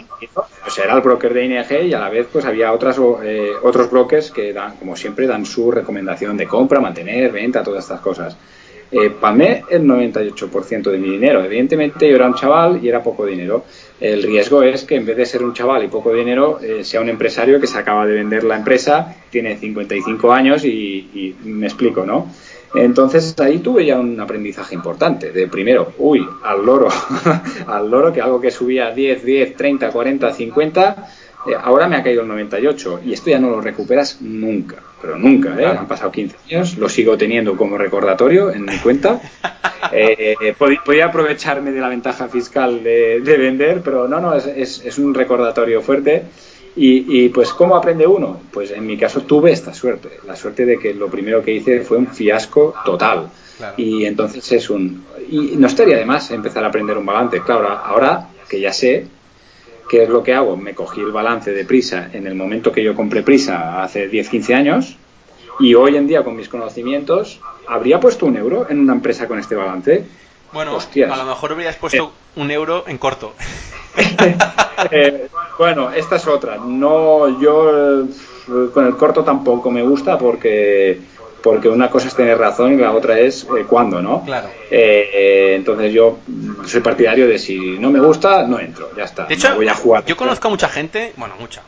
[0.66, 3.53] O sea, era el broker de ING y a la vez pues había otras, eh,
[3.62, 8.01] otros brokers que dan, como siempre, dan su recomendación de compra, mantener, venta, todas estas
[8.01, 8.37] cosas.
[8.90, 11.42] Eh, palmé el 98% de mi dinero.
[11.42, 13.64] Evidentemente yo era un chaval y era poco dinero.
[14.00, 17.00] El riesgo es que en vez de ser un chaval y poco dinero, eh, sea
[17.00, 22.04] un empresario que se acaba de vender la empresa, tiene 55 años y, me explico,
[22.04, 22.30] ¿no?
[22.74, 25.32] Entonces ahí tuve ya un aprendizaje importante.
[25.32, 26.88] De primero, uy, al loro,
[27.66, 31.09] al loro, que algo que subía 10, 10, 30, 40, 50,
[31.54, 35.61] ahora me ha caído el 98 y esto ya no lo recuperas nunca, pero nunca,
[35.61, 35.66] ¿eh?
[35.66, 39.20] Han pasado 15 años, lo sigo teniendo como recordatorio en mi cuenta.
[39.92, 40.54] Eh,
[40.85, 45.80] podía aprovecharme de la ventaja fiscal de, vender, pero no, no, es, es, un recordatorio
[45.80, 46.24] fuerte.
[46.74, 48.40] Y, pues, ¿cómo aprende uno?
[48.50, 51.80] Pues en mi caso tuve esta suerte, la suerte de que lo primero que hice
[51.80, 53.30] fue un fiasco total.
[53.76, 55.04] Y entonces es un...
[55.30, 57.40] Y no estaría de más empezar a aprender un balance.
[57.40, 59.06] Claro, ahora que ya sé,
[59.88, 60.57] ¿Qué es lo que hago?
[60.57, 64.55] Me cogí el balance de prisa en el momento que yo compré prisa hace 10-15
[64.55, 64.96] años
[65.59, 69.38] y hoy en día con mis conocimientos, ¿habría puesto un euro en una empresa con
[69.38, 70.05] este balance?
[70.53, 72.40] Bueno, a lo mejor hubieras puesto eh.
[72.40, 73.35] un euro en corto.
[74.90, 76.59] Eh, bueno, esta es otra.
[76.59, 78.05] No, yo eh,
[78.75, 81.01] con el corto tampoco me gusta porque
[81.42, 84.25] porque una cosa es tener razón y la otra es eh, cuándo, ¿no?
[84.25, 84.49] Claro.
[84.70, 86.18] Eh, eh, entonces yo
[86.64, 89.25] soy partidario de si no me gusta, no entro, ya está.
[89.27, 90.05] De hecho, voy a jugar.
[90.05, 91.62] Yo conozco a mucha gente, bueno, mucha,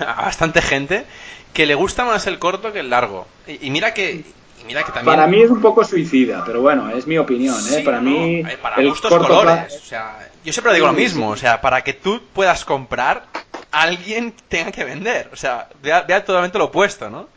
[0.00, 1.04] a, bastante gente,
[1.52, 3.26] que le gusta más el corto que el largo.
[3.46, 4.24] Y, mira que...
[4.66, 5.14] Mira que también...
[5.14, 7.56] Para mí es un poco suicida, pero bueno, es mi opinión.
[7.70, 7.82] ¿eh?
[7.84, 9.74] para mí, para el gustos colores.
[9.76, 11.28] O sea, yo siempre digo lo mismo.
[11.28, 13.26] O sea, para que tú puedas comprar,
[13.70, 15.28] alguien tenga que vender.
[15.32, 17.28] O sea, vea, vea totalmente lo opuesto, ¿no?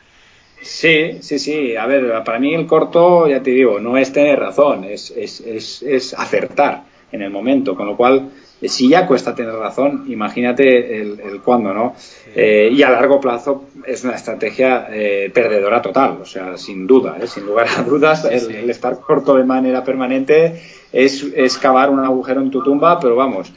[0.62, 1.76] Sí, sí, sí.
[1.76, 5.42] A ver, para mí el corto, ya te digo, no es tener razón, es, es,
[5.42, 8.32] es, es acertar en el momento, con lo cual
[8.64, 11.96] si ya cuesta tener razón, imagínate el, el cuándo, ¿no?
[12.36, 17.18] Eh, y a largo plazo es una estrategia eh, perdedora total, o sea, sin duda,
[17.22, 17.28] ¿eh?
[17.28, 20.60] sin lugar a dudas, el, estar corto de manera permanente
[20.92, 23.54] es, es cavar un agujero en tu tumba, pero vamos.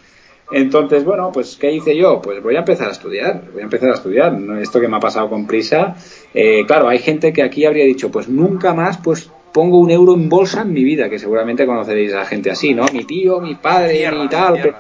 [0.53, 2.21] Entonces, bueno, pues ¿qué hice yo?
[2.21, 4.37] Pues voy a empezar a estudiar, voy a empezar a estudiar.
[4.61, 5.97] Esto que me ha pasado con prisa,
[6.35, 10.15] eh, claro, hay gente que aquí habría dicho, pues nunca más, pues pongo un euro
[10.15, 12.85] en bolsa en mi vida, que seguramente conoceréis a gente así, ¿no?
[12.93, 14.75] Mi tío, mi padre, mi tal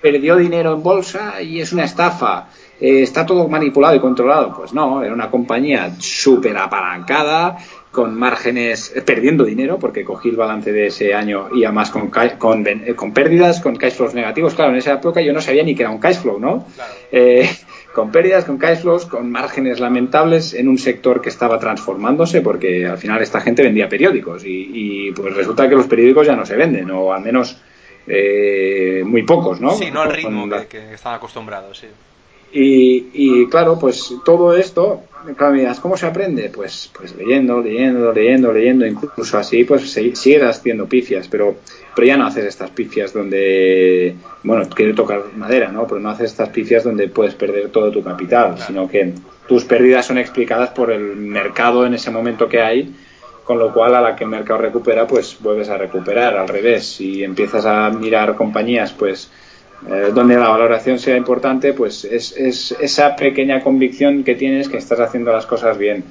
[0.00, 2.48] perdió dinero en bolsa y es una estafa.
[2.80, 4.54] Eh, está todo manipulado y controlado.
[4.56, 7.58] Pues no, era una compañía súper apalancada,
[7.90, 12.10] con márgenes, eh, perdiendo dinero, porque cogí el balance de ese año y además con,
[12.38, 14.54] con, eh, con, pérdidas, con cash flows negativos.
[14.54, 16.66] Claro, en esa época yo no sabía ni que era un cash flow, ¿no?
[17.94, 22.86] con pérdidas, con cash flows, con márgenes lamentables en un sector que estaba transformándose, porque
[22.86, 26.46] al final esta gente vendía periódicos y, y pues resulta que los periódicos ya no
[26.46, 27.60] se venden, o al menos
[28.06, 29.70] eh, muy pocos, ¿no?
[29.72, 31.86] Sí, no al ritmo que, están acostumbrados, sí.
[32.52, 35.02] Y, claro, pues todo esto,
[35.36, 36.50] claro, miras, ¿cómo se aprende?
[36.54, 41.56] Pues, pues leyendo, leyendo, leyendo, leyendo, incluso así, pues sigues haciendo pifias, pero,
[41.94, 45.86] pero ya no haces estas pifias donde, bueno, quiero tocar madera, ¿no?
[45.86, 49.12] Pero no haces estas pifias donde puedes perder todo tu capital, sino que
[49.46, 52.94] tus pérdidas son explicadas por el mercado en ese momento que hay
[53.50, 56.86] con lo cual a la que el mercado recupera, pues vuelves a recuperar al revés.
[56.86, 59.28] Si empiezas a mirar compañías, pues
[59.88, 64.76] eh, donde la valoración sea importante, pues es, es, esa pequeña convicción que tienes que
[64.76, 66.04] estás haciendo las cosas bien.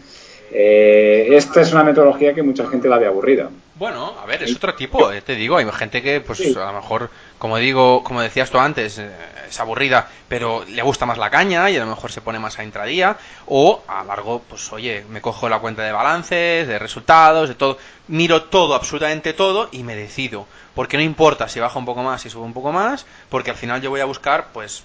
[0.52, 3.50] Eh, esta es una metodología que mucha gente la ve aburrida.
[3.76, 6.74] Bueno, a ver, es otro tipo, eh, te digo, hay gente que, pues a lo
[6.74, 9.10] mejor, como digo, como decías tú antes, eh,
[9.50, 12.60] es aburrida, pero le gusta más la caña y a lo mejor se pone más
[12.60, 17.48] a intradía, o a largo, pues oye, me cojo la cuenta de balances, de resultados,
[17.48, 17.78] de todo,
[18.10, 22.22] miro todo, absolutamente todo, y me decido, porque no importa si baja un poco más,
[22.22, 24.84] si sube un poco más, porque al final yo voy a buscar, pues,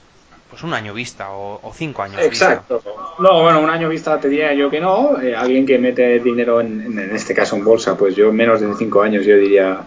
[0.49, 2.81] pues un año vista o, cinco años Exacto.
[3.19, 5.21] No, bueno, un año vista te diría yo que no.
[5.21, 8.73] Eh, alguien que mete dinero en, en, este caso en bolsa, pues yo menos de
[8.77, 9.81] cinco años yo diría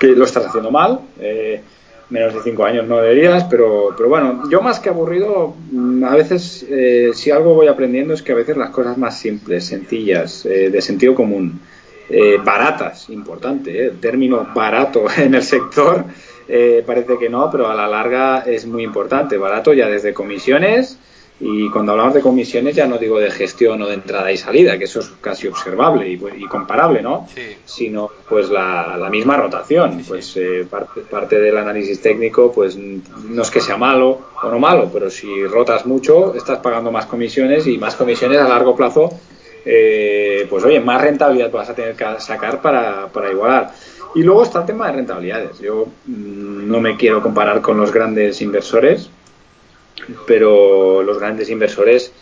[0.00, 1.00] que lo estás haciendo mal.
[1.20, 1.62] Eh,
[2.12, 6.14] menos de cinco años no deberías, pero, pero bueno, yo más que aburrido, mm, a
[6.14, 10.44] veces eh, si algo voy aprendiendo es que a veces las cosas más simples, sencillas,
[10.44, 11.60] de sentido común,
[12.44, 16.04] baratas, importante, el término barato en el sector
[16.48, 19.38] eh, parece que no, pero a la larga es muy importante.
[19.38, 20.98] Barato ya desde comisiones
[21.44, 24.78] y cuando hablamos de comisiones ya no digo de gestión o de entrada y salida,
[24.78, 27.26] que eso es casi observable y, y comparable, ¿no?
[27.64, 30.04] Sino pues la, la misma rotación.
[30.06, 34.60] pues eh, parte, parte, del análisis técnico pues no es que sea malo o no
[34.60, 39.10] malo, pero si rotas mucho estás pagando más comisiones y más comisiones a largo plazo
[39.64, 43.72] eh, pues oye, más rentabilidad vas a tener que sacar para, para igualar.
[44.14, 45.58] Y luego está el tema de rentabilidades.
[45.60, 49.10] Yo mm, no me quiero comparar con los grandes inversores,
[50.26, 52.12] pero los grandes inversores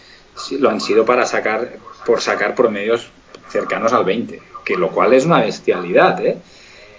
[0.59, 1.73] lo han sido para sacar,
[2.07, 3.09] por sacar promedios
[3.49, 6.39] cercanos al 20, que lo cual es una bestialidad, ¿eh?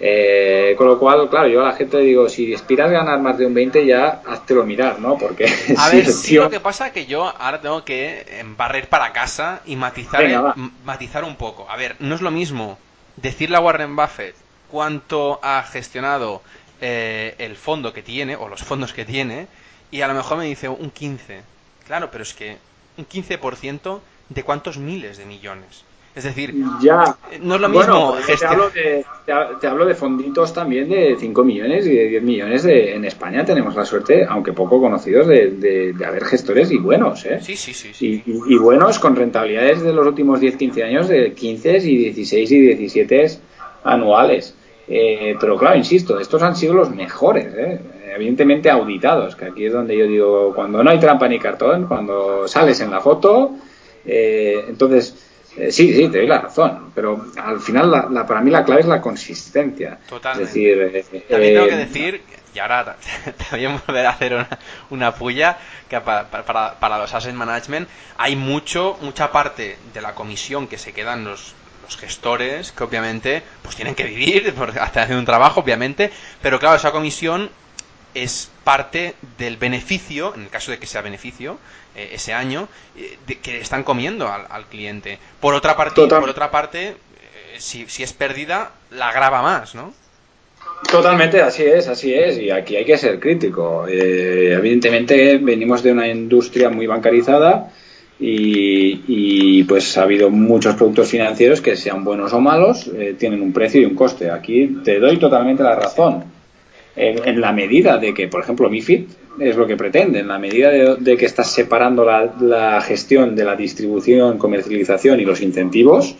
[0.03, 3.37] Eh, con lo cual, claro, yo a la gente digo, si aspiras a ganar más
[3.37, 5.15] de un 20 ya háztelo mirar, ¿no?
[5.15, 5.45] Porque...
[5.77, 8.25] A ver, sí, lo que pasa es que yo ahora tengo que
[8.57, 11.67] barrer para casa y matizar, matizar un poco.
[11.69, 12.79] A ver, no es lo mismo
[13.15, 14.33] decirle a Warren Buffett
[14.71, 16.41] cuánto ha gestionado
[16.81, 19.45] eh, el fondo que tiene, o los fondos que tiene,
[19.91, 21.41] y a lo mejor me dice un 15.
[21.85, 22.57] Claro, pero es que
[22.97, 23.99] un 15%
[24.29, 25.83] de cuántos miles de millones.
[26.13, 27.15] Es decir, ya.
[27.41, 28.15] no es lo mismo.
[28.25, 32.63] te, hablo de, te, hablo de, fonditos también de 5 millones y de 10 millones.
[32.63, 37.25] De, en España tenemos la suerte, aunque poco conocidos, de, de haber gestores y buenos.
[37.25, 37.39] ¿eh?
[37.41, 38.23] Sí, sí, sí.
[38.25, 43.39] Y, buenos con rentabilidades de los últimos 10-15 años de 15 y 16 y 17
[43.85, 44.53] anuales.
[44.89, 47.79] Eh, pero claro, insisto, estos han sido los mejores, ¿eh?
[48.15, 52.47] Evidentemente auditados, que aquí es donde yo digo, cuando no hay trampa ni cartón, cuando
[52.47, 53.51] sales en la foto,
[54.05, 55.15] eh, entonces
[55.69, 58.87] sí, sí, te doy la razón, pero al final la, para mí la clave es
[58.87, 59.99] la consistencia.
[60.07, 60.49] Totalmente.
[60.49, 62.21] Es decir, También tengo que decir,
[62.53, 64.47] y ahora te voy a volver a hacer
[64.89, 65.57] una, puya,
[65.89, 70.77] que para, para, para los asset management hay mucho, mucha parte de la comisión que
[70.77, 71.55] se quedan los
[71.97, 76.11] gestores que obviamente pues tienen que vivir, hasta haciendo un trabajo obviamente,
[76.41, 77.49] pero claro, esa comisión
[78.13, 81.57] es parte del beneficio, en el caso de que sea beneficio,
[81.95, 85.17] eh, ese año, eh, de, que están comiendo al, cliente.
[85.39, 86.95] Por otra parte, por otra parte eh,
[87.57, 89.93] si, si es pérdida, la agrava más, ¿no?
[90.89, 93.85] Totalmente, así es, así es, y aquí hay que ser crítico.
[93.87, 97.71] evidentemente venimos de una industria muy bancarizada
[98.19, 103.81] y, pues ha habido muchos productos financieros que sean buenos o malos tienen un precio
[103.81, 104.31] y un coste.
[104.31, 106.30] Aquí te doy totalmente la razón.
[106.95, 109.03] En, la medida de que, por ejemplo, MIFID
[109.39, 113.55] es lo que pretende, en la medida de, que estás separando la, gestión de la
[113.55, 116.15] distribución, comercialización y los incentivos,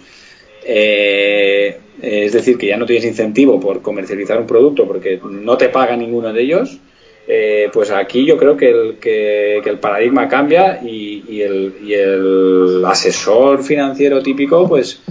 [0.63, 5.69] eh, es decir, que ya no tienes incentivo por comercializar un producto porque no te
[5.69, 6.79] paga ninguno de ellos,
[7.27, 14.21] eh, pues aquí yo creo que el, que, el paradigma cambia y, el, asesor financiero
[14.21, 15.01] típico pues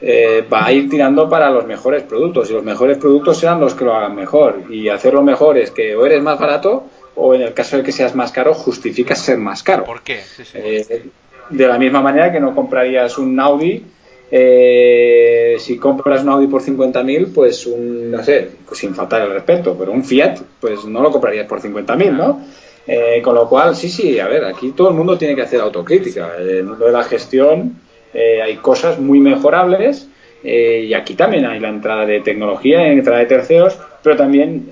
[0.00, 3.74] eh, va a ir tirando para los mejores productos y los mejores productos serán los
[3.74, 6.84] que lo hagan mejor y hacerlo mejor es que o eres más barato
[7.14, 9.84] o en el caso de que seas más caro justificas ser más caro.
[9.84, 10.20] ¿Por qué?
[10.54, 11.02] Eh,
[11.50, 13.84] de la misma manera que no comprarías un Audi
[14.30, 19.32] eh, si compras un Audi por 50.000, pues un, no sé, pues sin faltar el
[19.32, 22.44] respeto, pero un Fiat, pues no lo comprarías por 50.000, ¿no?
[22.86, 25.60] Eh, con lo cual, sí, sí, a ver, aquí todo el mundo tiene que hacer
[25.60, 26.36] autocrítica.
[26.38, 27.80] El mundo de la gestión
[28.14, 30.08] eh, hay cosas muy mejorables
[30.40, 34.70] y aquí también hay la entrada de tecnología, la entrada de terceros, pero también,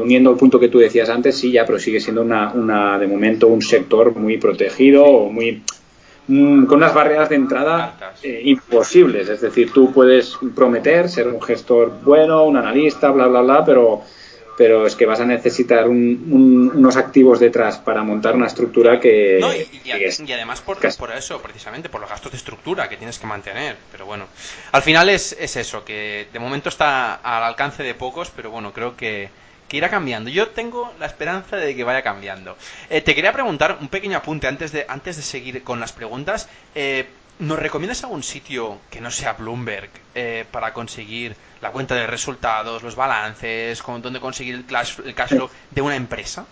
[0.00, 3.08] uniendo el punto que tú decías antes, sí, ya, pero sigue siendo una, una de
[3.08, 5.60] momento un sector muy protegido o muy
[6.30, 9.28] Mm, con unas barreras de entrada eh, imposibles.
[9.28, 14.02] Es decir, tú puedes prometer ser un gestor bueno, un analista, bla, bla, bla, pero,
[14.60, 19.40] pero es que vas a necesitar unos activos detrás para montar una estructura que...
[19.82, 23.78] y, además por, por, eso, precisamente, por los gastos de estructura que tienes que mantener.
[23.90, 24.26] Pero bueno,
[24.72, 28.74] al final es, es eso, que de momento está al alcance de pocos, pero bueno,
[28.74, 29.30] creo que
[29.66, 30.28] que irá cambiando.
[30.28, 32.56] Yo tengo la esperanza de que vaya cambiando.
[32.90, 36.48] Eh, te quería preguntar un pequeño apunte antes de, antes de seguir con las preguntas.
[36.74, 37.06] Eh,
[37.40, 42.82] ¿Nos recomiendas algún sitio que no sea Bloomberg eh, para conseguir la cuenta de resultados,
[42.82, 46.44] los balances, con dónde conseguir el cash, el cash flow de una empresa?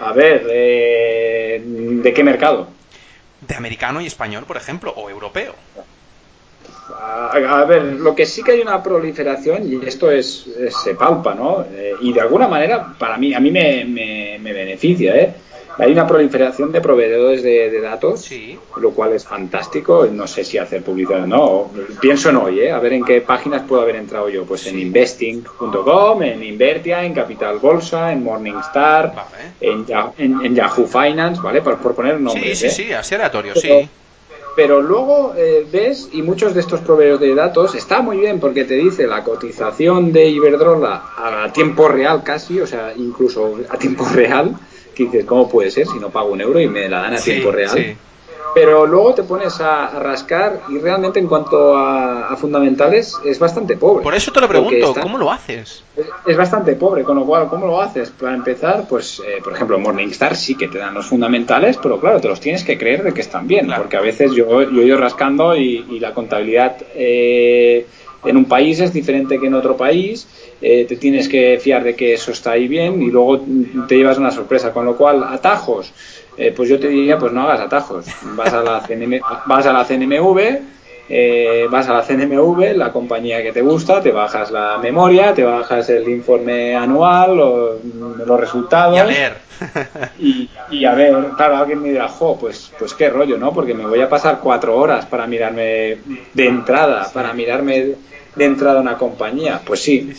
[0.00, 2.68] A ver, ¿de qué mercado?
[3.40, 5.54] De americano y español, por ejemplo, o europeo.
[6.94, 10.46] A, ver, lo que sí que hay una proliferación, y esto es,
[10.82, 11.64] se palpa, ¿no?
[11.70, 15.34] Eh, y de alguna manera, para mí, a mí me, me, beneficia, ¿eh?
[15.78, 18.28] Hay una proliferación de proveedores de, datos,
[18.80, 20.06] lo cual es fantástico.
[20.10, 21.70] No sé si hacer publicidad o no.
[22.00, 22.72] Pienso en hoy, ¿eh?
[22.72, 24.44] A ver en qué páginas puedo haber entrado yo.
[24.44, 29.12] Pues en investing.com, en Invertia, en Capital Bolsa, en Morningstar,
[29.60, 29.86] en,
[30.18, 31.62] en, Yahoo Finance, ¿vale?
[31.62, 32.58] Por, por poner nombres.
[32.58, 32.86] Sí, sí, ¿eh?
[32.86, 33.88] sí, así aleatorio, sí
[34.58, 38.64] pero luego eh, ves, y muchos de estos proveedores de datos, está muy bien porque
[38.64, 44.04] te dice la cotización de Iberdrola a tiempo real casi, o sea, incluso a tiempo
[44.12, 44.56] real,
[44.98, 47.20] que dices, ¿cómo puede ser si no pago un euro y me la dan a
[47.20, 47.96] tiempo real?
[48.54, 54.02] Pero luego te pones a, rascar y realmente en cuanto a, fundamentales es bastante pobre.
[54.02, 55.84] Por eso te lo pregunto, ¿cómo lo haces?
[56.26, 58.10] Es, bastante pobre, con lo cual, ¿cómo lo haces?
[58.10, 62.20] Para empezar, pues, eh, por ejemplo, Morningstar sí que te dan los fundamentales, pero claro,
[62.20, 64.84] te los tienes que creer de que están bien, porque a veces yo, yo he
[64.84, 67.86] ido rascando y, la contabilidad eh,
[68.24, 70.26] en un país es diferente que en otro país.
[70.60, 73.44] Eh, te tienes que fiar de que eso está ahí bien y luego
[73.86, 75.92] te llevas una sorpresa, con lo cual atajos
[76.38, 78.06] eh, pues yo te diría, pues no hagas atajos.
[78.36, 78.82] Vas a la,
[79.46, 80.60] vas a la CNMV,
[81.08, 85.44] eh, vas a la CNMV, la compañía que te gusta, te bajas la memoria, te
[85.44, 88.96] bajas el informe anual, los resultados.
[88.96, 89.48] Y a ver.
[90.70, 93.52] y, a ver, claro, alguien me dirá, jo, pues, pues qué rollo, ¿no?
[93.52, 95.98] Porque me voy a pasar cuatro horas para mirarme
[96.32, 97.94] de entrada, para mirarme
[98.36, 99.60] de entrada una compañía.
[99.64, 100.12] Pues sí.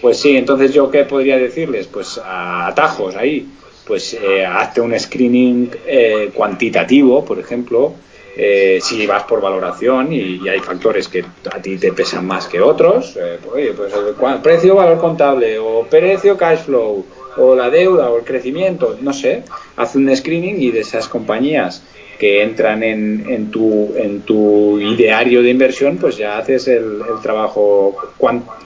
[0.00, 1.86] Pues sí, entonces yo qué podría decirles?
[1.86, 3.48] Pues atajos ahí
[3.86, 7.94] pues eh, hazte un screening eh, cuantitativo, por ejemplo,
[8.36, 12.60] eh, si vas por valoración y, hay factores que a ti te pesan más que
[12.60, 17.04] otros, eh, pues, oye, pues el precio valor contable o precio cash flow
[17.36, 19.42] o la deuda o el crecimiento, no sé,
[19.76, 21.82] haz un screening y de esas compañías
[22.18, 27.96] que entran en, en, tu, en tu ideario de inversión, pues ya haces el, trabajo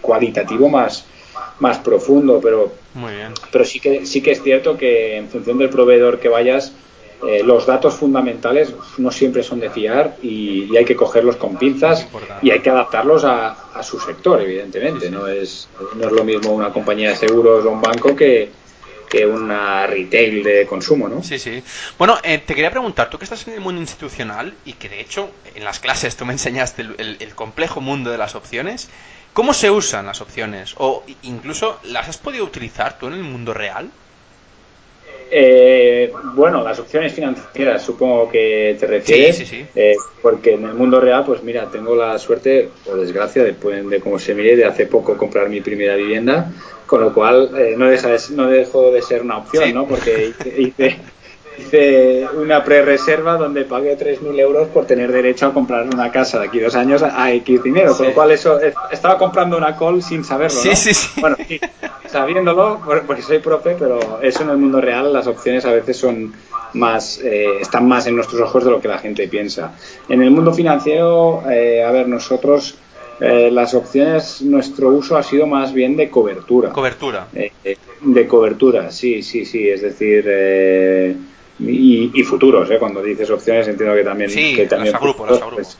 [0.00, 1.06] cualitativo más,
[1.58, 3.32] más profundo, pero muy bien.
[3.50, 6.72] Pero sí que, sí que es cierto que en función del proveedor que vayas,
[7.26, 12.06] eh, los datos fundamentales no siempre son de fiar y, hay que cogerlos con pinzas
[12.42, 15.10] y hay que adaptarlos a, su sector, evidentemente.
[15.10, 18.50] No, es, no es lo mismo una compañía de seguros o un banco que,
[19.08, 21.22] que una retail de consumo, ¿no?
[21.22, 21.62] Sí, sí.
[21.98, 25.00] Bueno, eh, te quería preguntar, tú que estás en el mundo institucional y que de
[25.00, 28.88] hecho en las clases tú me enseñaste el complejo mundo de las opciones,
[29.36, 30.72] ¿Cómo se usan las opciones?
[30.78, 33.90] O incluso, ¿las has podido utilizar tú en el mundo real?
[35.30, 39.36] Eh, bueno, las opciones financieras supongo que te refieres.
[39.36, 39.66] Sí, sí, sí.
[39.74, 44.00] Eh, porque en el mundo real, pues mira, tengo la suerte o desgracia, después de
[44.00, 46.52] cómo se mire, de hace poco comprar mi primera vivienda,
[46.86, 49.86] con lo cual eh, no, deja no dejo de ser una opción, ¿no?
[49.86, 50.96] Porque hice, hice
[52.36, 56.60] una pre-reserva donde pagué 3.000 euros por tener derecho a comprar una casa de aquí
[56.60, 58.58] dos años a X dinero, con lo cual eso
[58.90, 60.60] estaba comprando una call sin saberlo.
[60.60, 61.20] Sí, sí, sí.
[61.20, 61.60] Bueno, sí,
[62.08, 66.32] sabiéndolo, porque soy profe, pero eso en el mundo real las opciones a veces son
[66.72, 69.72] más eh, están más en nuestros ojos de lo que la gente piensa.
[70.08, 72.76] En el mundo financiero, eh, a ver, nosotros
[73.20, 76.70] eh, las opciones, nuestro uso ha sido más bien de cobertura.
[76.70, 77.28] Cobertura.
[77.32, 79.68] de cobertura, sí, sí, sí.
[79.68, 80.24] Es decir,
[81.58, 82.78] y, futuros, ¿eh?
[82.78, 84.94] cuando dices opciones entiendo que también que también
[85.54, 85.78] pues,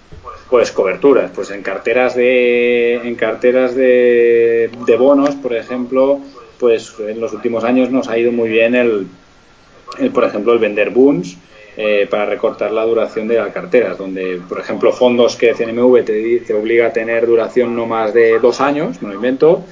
[0.49, 6.21] pues, coberturas pues en carteras de en carteras de, de, bonos por ejemplo
[6.59, 9.07] pues en los últimos años nos ha ido muy bien el,
[10.15, 11.37] por ejemplo el vender boons
[11.77, 16.41] eh, para recortar la duración de las carteras donde por ejemplo fondos que CNMV te,
[16.41, 19.63] te obliga a tener duración no más de dos años no invento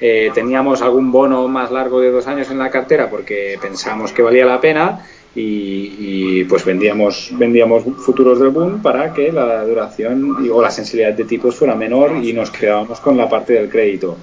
[0.00, 4.22] eh, teníamos algún bono más largo de dos años en la cartera porque pensamos que
[4.22, 10.60] valía la pena y, pues vendíamos vendíamos futuros del boom para que la duración o
[10.60, 14.18] la sensibilidad de tipos fuera menor y nos quedábamos con la parte del crédito.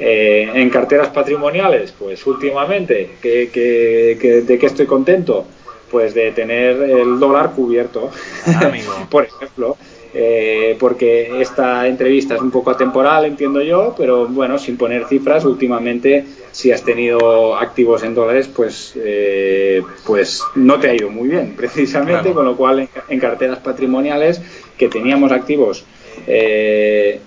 [0.00, 5.44] Eh, en carteras patrimoniales, pues últimamente, ¿de qué estoy contento?
[5.90, 8.10] Pues de tener el dólar cubierto,
[8.46, 8.70] ah,
[9.10, 9.76] por ejemplo.
[10.14, 15.44] Eh, porque esta entrevista es un poco atemporal, entiendo yo, pero bueno, sin poner cifras,
[15.44, 21.28] últimamente si has tenido activos en dólares, pues, eh, pues no te ha ido muy
[21.28, 24.40] bien, precisamente, con lo cual en, carteras patrimoniales
[24.78, 25.84] que teníamos activos.
[26.26, 27.20] Eh,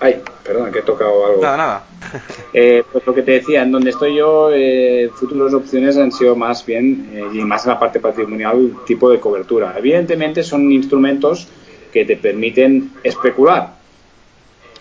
[0.00, 1.42] ay, perdón, que he tocado algo.
[1.42, 1.84] Nada, nada.
[2.52, 6.34] Eh, pues lo que te decía, en donde estoy yo, eh, futuras opciones han sido
[6.34, 9.74] más bien, y más en la parte patrimonial, tipo de cobertura.
[9.76, 11.48] Evidentemente son instrumentos
[11.96, 13.70] que te permiten especular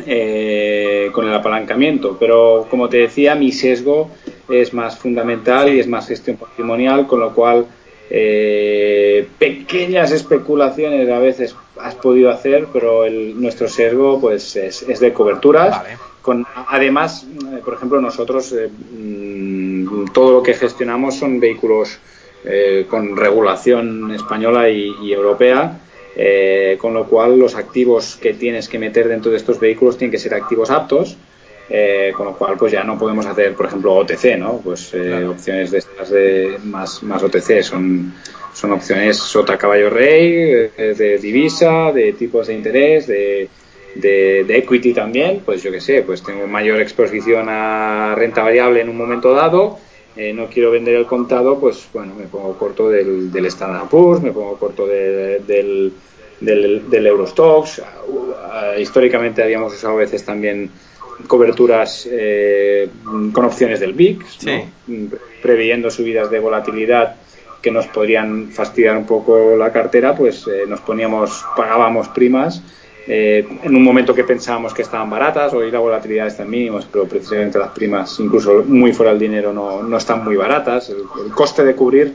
[0.05, 2.17] eh, con el apalancamiento.
[2.19, 4.11] Pero como te decía, mi sesgo
[4.49, 7.67] es más fundamental y es más gestión patrimonial, con lo cual
[8.09, 15.13] eh, pequeñas especulaciones a veces has podido hacer, pero el, nuestro sesgo pues es, de
[15.13, 15.83] coberturas.
[16.21, 18.53] Con, además, eh, por ejemplo, nosotros
[18.91, 21.97] mm, todo lo que gestionamos son vehículos
[22.91, 25.79] con regulación española y europea
[26.15, 30.11] eh, con lo cual los activos que tienes que meter dentro de estos vehículos tienen
[30.11, 31.17] que ser activos aptos,
[31.69, 34.61] eh, con lo cual pues ya no podemos hacer, por ejemplo, OTC, ¿no?
[34.63, 38.13] Pues eh, opciones de estas de más, más OTC son,
[38.53, 43.49] son opciones sota caballo rey, de divisa, de tipos de interés, de,
[43.95, 48.89] de, equity también, pues yo que sé, pues tengo mayor exposición a renta variable en
[48.89, 49.79] un momento dado,
[50.33, 54.31] no quiero vender el contado, pues bueno, me pongo corto del, del Standard Poor's, me
[54.31, 55.93] pongo corto del,
[56.39, 57.81] del, del Eurostox.
[58.07, 60.69] Uh, históricamente habíamos usado a veces también
[61.27, 62.89] coberturas eh,
[63.31, 64.25] con opciones del VIX,
[65.41, 67.15] previendo subidas de volatilidad
[67.61, 72.61] que nos podrían fastidiar un poco la cartera, pues eh, nos poníamos, pagábamos primas
[73.07, 76.87] eh, en un momento que pensábamos que estaban baratas, hoy la volatilidad está en mínimos,
[76.91, 80.89] pero precisamente las primas, incluso muy fuera del dinero, no, no están muy baratas.
[80.89, 82.13] El, coste de cubrir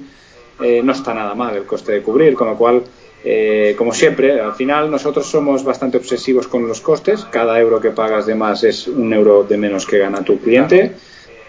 [0.82, 2.82] no está nada mal, el coste de cubrir, con lo cual
[3.22, 7.24] eh, como siempre, al final nosotros somos bastante obsesivos con los costes.
[7.30, 10.93] Cada euro que pagas de más es un euro de menos que gana tu cliente.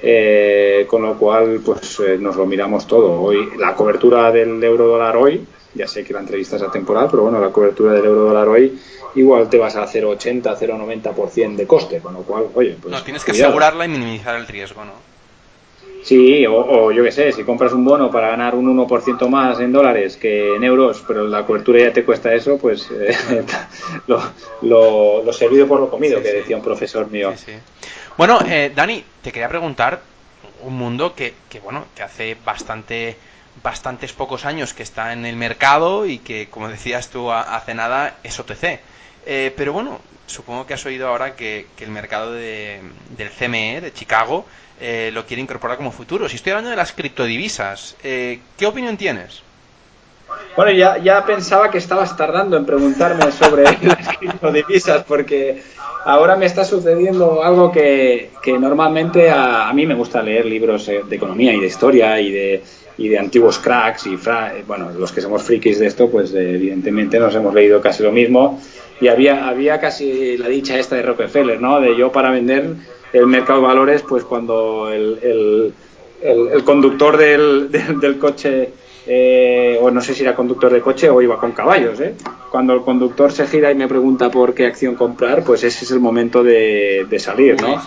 [0.03, 3.21] Eh, con lo cual, pues eh, nos lo miramos todo.
[3.21, 7.23] Hoy, la cobertura del euro dólar hoy, ya sé que la entrevista es atemporal, pero
[7.23, 8.79] bueno, la cobertura del euro dólar hoy,
[9.15, 12.91] igual te vas a 0,80, 0,90% de coste, con lo cual, oye, pues.
[12.91, 15.11] No, tienes que asegurarla y minimizar el riesgo, ¿no?
[16.03, 19.71] Sí, o, yo qué sé, si compras un bono para ganar un 1% más en
[19.71, 23.15] dólares que en euros, pero la cobertura ya te cuesta eso, pues eh,
[24.07, 27.31] lo, servido por lo comido, que decía un profesor mío.
[28.17, 30.01] bueno, eh, Dani, te quería preguntar
[30.63, 33.15] un mundo que, que, bueno, que hace bastante
[33.63, 38.17] bastantes pocos años que está en el mercado y que, como decías tú hace nada,
[38.23, 38.79] es OTC.
[39.25, 42.81] Eh, pero bueno, supongo que has oído ahora que, el mercado de,
[43.17, 44.45] del CME, de Chicago,
[44.79, 46.27] eh, lo quiere incorporar como futuro.
[46.27, 49.43] Si estoy hablando de las criptodivisas, eh, ¿qué opinión tienes?
[50.55, 55.61] Bueno, ya, ya pensaba que estabas tardando en preguntarme sobre las criptodivisas porque
[56.05, 58.29] ahora me está sucediendo algo que,
[58.59, 62.63] normalmente a, mí me gusta leer libros eh, de economía y de historia y de,
[62.97, 64.17] y de antiguos cracks y
[64.67, 68.59] bueno, los que somos frikis de esto, pues evidentemente nos hemos leído casi lo mismo
[69.01, 71.81] y había, había casi la dicha esta de Rockefeller, ¿no?
[71.81, 72.75] De yo para vender
[73.11, 75.73] el mercado de valores, pues cuando el, el,
[76.21, 78.69] el, conductor del, del, coche,
[79.07, 82.13] eh, o no sé si era conductor de coche o iba con caballos, ¿eh?
[82.51, 85.91] cuando el conductor se gira y me pregunta por qué acción comprar, pues ese es
[85.91, 87.81] el momento de, de salir, ¿no?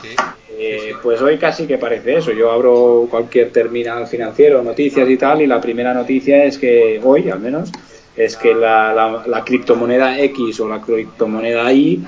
[0.57, 2.33] Eh, pues hoy casi que parece eso.
[2.33, 7.29] Yo abro cualquier terminal financiero, noticias y tal, y la primera noticia es que hoy,
[7.29, 7.71] al menos,
[8.17, 12.05] es que la, la, criptomoneda X o la criptomoneda Y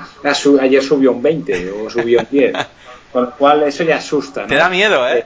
[0.60, 2.52] ayer subió un 20 o subió un 10.
[3.12, 4.42] Con lo cual eso ya asusta.
[4.42, 4.48] ¿no?
[4.48, 5.24] Te da miedo, ¿eh?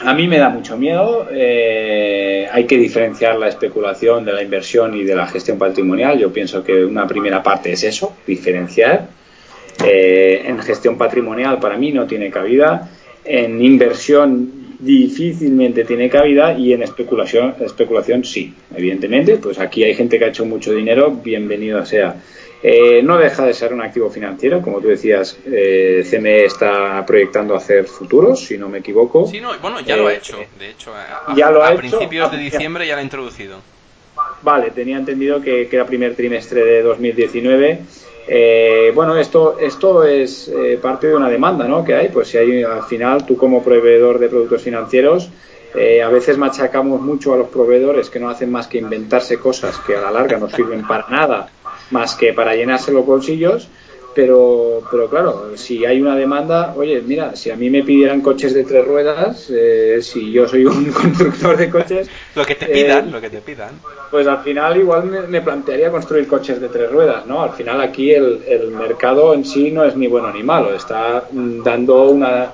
[0.00, 1.28] A mí me da mucho miedo.
[1.32, 6.18] Eh, hay que diferenciar la especulación de la inversión y de la gestión patrimonial.
[6.18, 9.08] Yo pienso que una primera parte es eso, diferenciar.
[9.84, 12.88] Eh, en gestión patrimonial para mí no tiene cabida.
[13.24, 19.36] En inversión difícilmente tiene cabida y en especulación, especulación sí, evidentemente.
[19.36, 22.16] Pues aquí hay gente que ha hecho mucho dinero, bienvenido sea.
[22.60, 27.54] Eh, no deja de ser un activo financiero, como tú decías, eh, CME está proyectando
[27.54, 29.28] hacer futuros, si no me equivoco.
[29.28, 32.94] Sí, no, bueno, ya lo ha eh, hecho, de hecho, a, principios de diciembre ya
[32.94, 33.58] lo ha introducido.
[34.42, 37.80] Vale, tenía entendido que, que era primer trimestre de 2019.
[38.30, 40.52] Eh, bueno, esto, esto es
[40.82, 41.82] parte de una demanda ¿no?
[41.82, 45.30] que hay, pues si hay al final tú como proveedor de productos financieros,
[45.74, 49.96] a veces machacamos mucho a los proveedores que no hacen más que inventarse cosas que
[49.96, 51.48] a la larga no sirven para nada
[51.90, 53.68] más que para llenarse los bolsillos.
[54.18, 58.52] Pero, pero claro, si hay una demanda, oye, mira, si a mí me pidieran coches
[58.52, 62.10] de tres ruedas, eh, si yo soy un constructor de coches...
[62.34, 63.74] lo que te pidan, eh, lo que te pidan.
[64.10, 67.44] Pues al final igual me, plantearía construir coches de tres ruedas, ¿no?
[67.44, 71.28] Al final aquí el, el mercado en sí no es ni bueno ni malo, está
[71.30, 72.50] dando una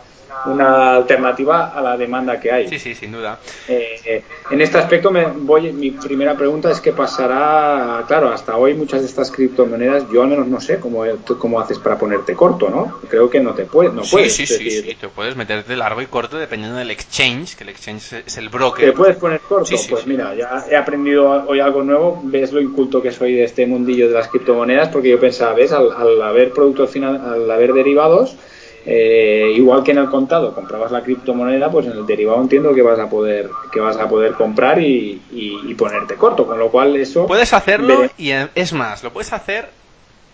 [0.47, 2.69] una alternativa a la demanda que hay.
[2.69, 3.39] Sí, sí, sin duda.
[3.69, 8.05] Eh, en este aspecto, me voy, mi primera pregunta es qué pasará.
[8.07, 11.05] Claro, hasta hoy muchas de estas criptomonedas, yo al menos no sé cómo,
[11.39, 13.01] cómo haces para ponerte corto, ¿no?
[13.09, 13.93] Creo que no te puedes.
[13.93, 17.65] No sí, sí, sí, sí, te puedes meterte largo y corto dependiendo del exchange, que
[17.65, 18.85] el exchange es el broker.
[18.85, 19.75] ¿Te puedes poner corto?
[19.89, 22.21] pues mira, ya he aprendido hoy algo nuevo.
[22.25, 25.73] Ves lo inculto que soy de este mundillo de las criptomonedas, porque yo pensaba, ves,
[25.73, 28.37] al, al haber productos, final, al haber derivados
[28.87, 32.83] eh, igual que en el contado comprabas la criptomoneda, pues en el derivado entiendo que
[32.83, 35.21] vas a poder que vas a poder comprar y,
[35.79, 39.69] ponerte corto, con lo cual eso puedes hacerlo y es más, lo puedes hacer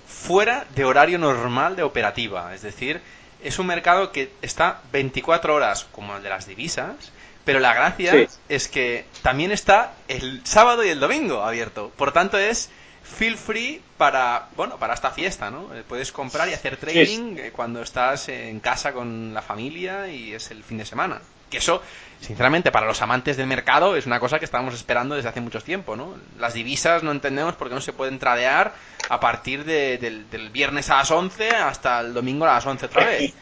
[0.06, 3.00] fuera de horario normal de operativa, es decir,
[3.42, 7.12] es un mercado que está 24 horas como el de las divisas,
[7.44, 12.36] pero la gracia es que también está el sábado y el domingo abierto, por tanto
[12.36, 12.68] es
[13.02, 15.74] feel free para, bueno, para esta fiesta, ¿no?
[15.74, 20.34] Eh, puedes comprar y hacer trading eh, cuando estás en casa con la familia y
[20.34, 21.20] es el fin de semana.
[21.50, 21.82] Que eso,
[22.20, 25.60] sinceramente, para los amantes del mercado es una cosa que estábamos esperando desde hace mucho
[25.60, 26.14] tiempo, ¿no?
[26.38, 28.72] Las divisas no entendemos por qué no se pueden tradear
[29.08, 33.34] a partir del, viernes a las 11 hasta el domingo a las 11 otra vez.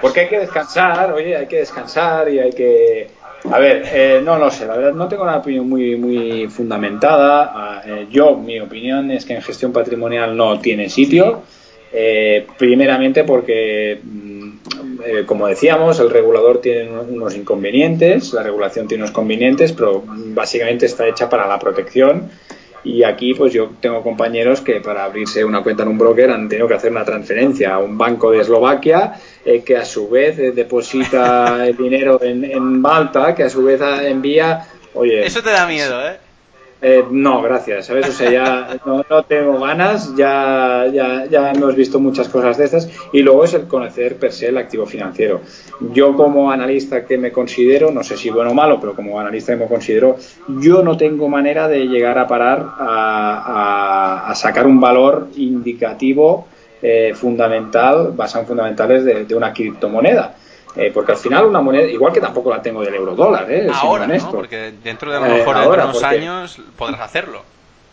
[0.00, 3.10] Porque hay que descansar, oye, hay que descansar y hay que
[3.50, 7.52] a ver, eh, no lo sé, la verdad no tengo una opinión muy, muy fundamentada.
[7.54, 11.42] Ah, eh, yo, mi opinión es que en gestión patrimonial no tiene sitio.
[11.92, 19.10] Eh, primeramente porque, mm, como decíamos, el regulador tiene unos inconvenientes, la regulación tiene unos
[19.10, 22.30] inconvenientes, pero básicamente está hecha para la protección
[22.84, 26.48] y aquí, pues yo tengo compañeros que para abrirse una cuenta en un broker han
[26.48, 29.14] tenido que hacer una transferencia a un banco de Eslovaquia,
[29.44, 33.64] eh, que a su vez eh, deposita el dinero en, en Malta, que a su
[33.64, 34.66] vez envía.
[34.92, 35.24] Oye.
[35.24, 36.18] Eso te da miedo, ¿eh?
[36.86, 38.10] Eh, no, gracias, ¿sabes?
[38.10, 42.90] O sea, ya no, tengo ganas, ya, ya, ya hemos visto muchas cosas de estas
[43.10, 45.40] y luego es el conocer per se el activo financiero.
[45.94, 49.54] Yo como analista que me considero, no sé si bueno o malo, pero como analista
[49.54, 50.18] que me considero,
[50.60, 56.48] yo no tengo manera de llegar a parar a, sacar un valor indicativo
[56.82, 60.34] eh, fundamental, basado en fundamentales de una criptomoneda.
[60.76, 63.68] Eh, porque al final una moneda, igual que tampoco la tengo del euro dólar, ¿eh?
[63.72, 64.30] Ahora, ¿no?
[64.30, 67.42] Porque dentro de a lo eh, mejor unos años podrás hacerlo,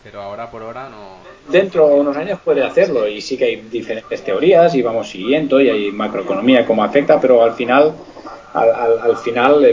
[0.04, 1.22] pero ahora por ahora no.
[1.52, 5.62] Dentro de unos años puede hacerlo y sí que hay diferentes teorías y vamos siguiendo
[5.62, 7.94] y hay macroeconomía como afecta, pero al final,
[8.54, 9.64] al, al, final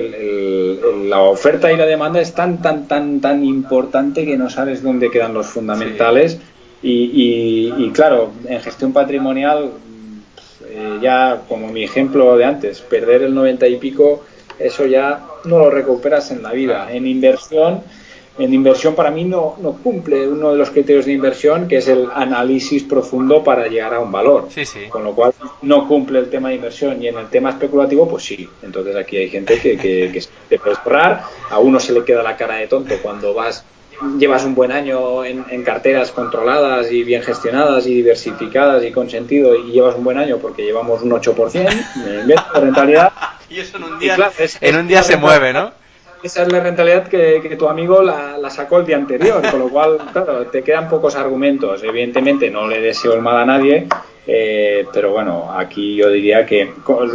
[1.09, 5.11] la oferta y la demanda es tan, tan, tan, tan importante que no sabes dónde
[5.11, 6.39] quedan los fundamentales.
[6.81, 9.73] Y, y, y, claro, en gestión patrimonial
[10.79, 14.23] eh, ya como mi ejemplo de antes, perder el 90 y pico,
[14.61, 16.93] eso ya no lo recuperas en la vida.
[16.93, 17.83] En inversión,
[18.39, 21.89] en inversión para mí no, no cumple uno de los criterios de inversión, que es
[21.89, 24.49] el análisis profundo para llegar a un valor.
[24.89, 28.23] Con lo cual no cumple el tema de inversión y en el tema especulativo, pues
[28.23, 28.49] sí.
[28.63, 32.23] Entonces aquí hay gente que, que, que te puede borrar, a uno se le queda
[32.23, 33.65] la cara de tonto cuando vas
[34.19, 39.55] llevas un buen año en, carteras controladas y bien gestionadas y diversificadas y con sentido
[39.55, 43.13] y llevas un buen año porque llevamos un 8% de rentabilidad.
[43.51, 44.17] y eso en un día,
[44.61, 45.73] en un día se mueve, ¿no?
[46.23, 49.99] esa es la rentabilidad que, tu amigo la, sacó el día anterior, con lo cual,
[50.13, 51.83] claro, te quedan pocos argumentos.
[51.83, 53.87] Evidentemente no le deseo el mal a nadie,
[54.27, 56.73] eh, pero bueno, aquí yo diría que,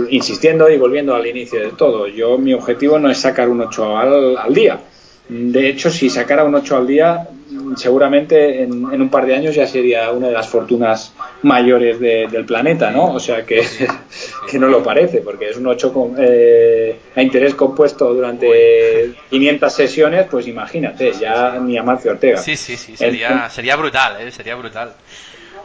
[0.10, 3.98] insistiendo y volviendo al inicio de todo, yo mi objetivo no es sacar un 8
[3.98, 4.80] al, al día.
[5.30, 7.28] De hecho, si sacara un 8 al día,
[7.76, 11.14] seguramente en, un par de años ya sería una de las fortunas
[11.44, 13.14] mayores del planeta, ¿no?
[13.14, 13.64] O sea que,
[14.52, 20.28] que no lo parece, porque es un 8 eh, a interés compuesto durante 500 sesiones,
[20.30, 22.38] pues imagínate, ya ni a Marcio Ortega.
[22.38, 24.32] Sí, sí, sí, sería, sería brutal, ¿eh?
[24.32, 24.94] Sería brutal.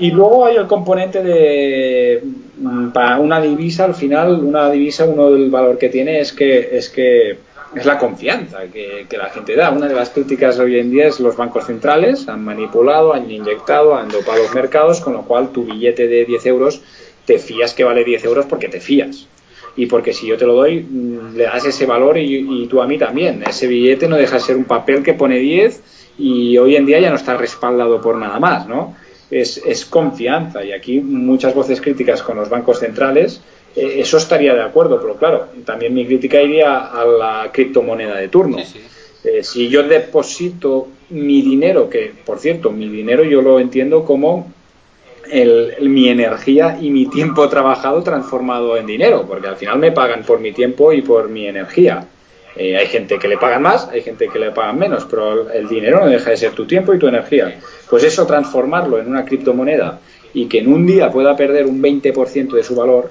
[0.01, 2.23] Y luego hay el componente de
[2.59, 6.77] mm, para una divisa, al final, una divisa, uno del valor que tiene es que
[6.77, 7.39] es que
[7.75, 9.71] es la confianza que, la gente da.
[9.71, 13.97] Una de las críticas hoy en día es los bancos centrales han manipulado, han inyectado,
[13.97, 16.83] han dopado los mercados, con lo cual tu billete de 10 euros
[17.25, 19.27] te fías que vale 10 euros porque te fías.
[19.77, 22.87] Y porque si yo te lo doy, mm, le das ese valor y, tú a
[22.87, 23.45] mí también.
[23.47, 25.83] Ese billete no deja de ser un papel que pone 10
[26.19, 28.97] y hoy en día ya no está respaldado por nada más, ¿no?
[29.31, 33.43] Es, es confianza y aquí muchas voces críticas con los bancos centrales
[33.79, 38.29] eh, eso estaría de acuerdo, pero claro, también mi crítica iría a la criptomoneda de
[38.29, 38.59] turno.
[39.25, 44.53] Eh, si yo deposito mi dinero, que por cierto, mi dinero yo lo entiendo como
[45.83, 50.41] mi energía y mi tiempo trabajado transformado en dinero, porque al final me pagan por
[50.41, 52.07] mi tiempo y por mi energía.
[52.57, 55.69] Eh, hay gente que le pagan más, hay gente que le pagan menos, pero el
[55.69, 57.61] dinero no deja de ser tu tiempo y tu energía.
[57.89, 60.01] Pues eso transformarlo en una criptomoneda
[60.35, 63.11] y que en un día pueda perder un 20% de su valor,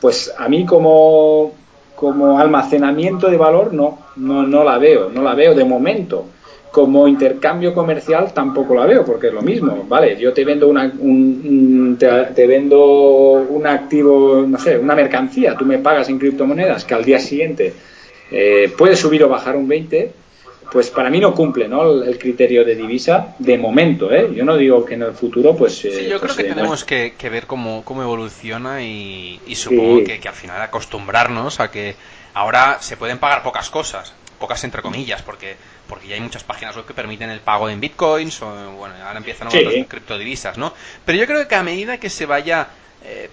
[0.00, 1.52] pues a mí como,
[1.94, 6.26] como almacenamiento de valor no, no, no la veo, no la veo de momento.
[6.70, 10.16] Como intercambio comercial tampoco la veo, porque es lo mismo, ¿vale?
[10.16, 12.84] Yo te vendo una, un, te, vendo
[13.48, 17.72] un activo, no sé, una mercancía, tú me pagas en criptomonedas que al día siguiente
[18.32, 20.10] eh, puede subir o bajar un 20,
[20.74, 22.02] pues para mí no cumple ¿no?
[22.02, 24.10] el, criterio de divisa de momento.
[24.10, 24.28] ¿eh?
[24.34, 25.78] Yo no digo que en el futuro, pues.
[25.78, 30.20] sí, eh, yo creo pues, que tenemos que, ver cómo, cómo evoluciona y, supongo que,
[30.26, 31.94] al final acostumbrarnos a que
[32.34, 35.54] ahora se pueden pagar pocas cosas, pocas entre comillas, porque
[35.86, 39.18] porque ya hay muchas páginas web que permiten el pago en bitcoins o bueno ahora
[39.18, 40.72] empiezan otras criptodivisas no
[41.04, 42.68] pero yo creo que a medida que se vaya
[43.04, 43.28] eh,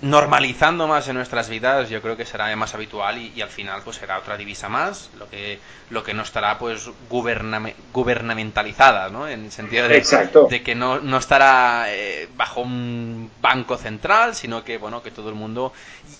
[0.00, 3.96] normalizando más en nuestras vidas, yo creo que será más habitual y, al final pues
[3.96, 5.58] será otra divisa más, lo que
[5.90, 9.28] lo que no estará pues gubernamentalizada, ¿no?
[9.28, 10.04] En el sentido de,
[10.50, 15.28] de que no, no estará eh, bajo un banco central, sino que bueno que todo
[15.28, 15.72] el mundo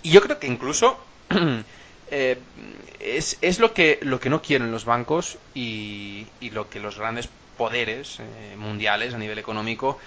[0.02, 0.98] y yo creo que incluso
[2.10, 2.38] eh,
[3.00, 6.98] es, es lo que lo que no quieren los bancos y, y lo que los
[6.98, 9.98] grandes poderes eh, mundiales a nivel económico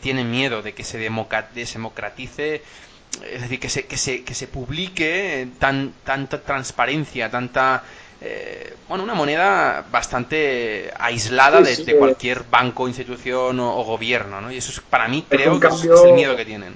[0.00, 2.62] tienen miedo de que se democratice
[3.22, 7.82] es decir, que se, que se, que se publique tan, tanta transparencia, tanta...
[8.20, 14.50] Eh, bueno, una moneda bastante aislada de, cualquier banco, institución o, gobierno, ¿no?
[14.50, 16.74] Y eso es, para mí creo que es, el miedo que tienen.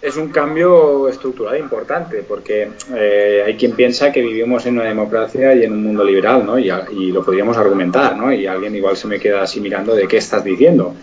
[0.00, 5.54] Es un cambio estructural importante, porque eh, hay quien piensa que vivimos en una democracia
[5.54, 6.58] y en un mundo liberal, ¿no?
[6.58, 8.32] Y, y lo podríamos argumentar, ¿no?
[8.32, 10.94] Y alguien igual se me queda así mirando de qué estás diciendo.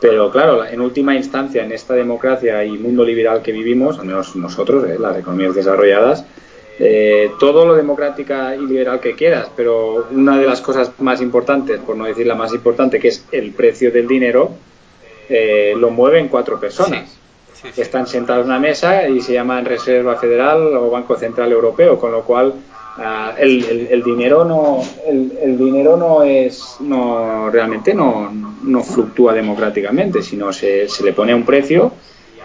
[0.00, 4.36] Pero claro, en última instancia, en esta democracia y mundo liberal que vivimos, al menos
[4.36, 6.24] nosotros, eh, las economías desarrolladas,
[6.78, 11.80] eh, todo lo democrática y liberal que quieras, pero una de las cosas más importantes,
[11.80, 14.50] por no decir la más importante, que es el precio del dinero,
[15.28, 17.16] eh, lo mueven cuatro personas.
[17.76, 22.12] Están sentados en una mesa y se llaman Reserva Federal o Banco Central Europeo, con
[22.12, 22.52] lo cual
[22.98, 28.32] Ah, el, el, dinero no el, dinero no es no realmente no,
[28.62, 31.92] no fluctúa democráticamente sino se, se le pone un precio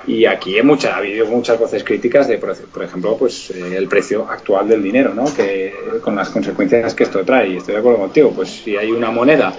[0.08, 3.88] y aquí hay mucha, ha habido muchas voces críticas de por ejemplo pues eh, el
[3.88, 7.50] precio actual del dinero no que con las consecuencias que esto trae.
[7.50, 9.54] Y estoy de acuerdo contigo pues si hay una moneda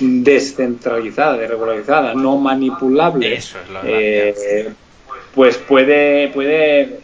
[0.00, 3.38] descentralizada desregularizada no manipulable
[3.84, 4.72] eh,
[5.34, 7.00] pues puede puede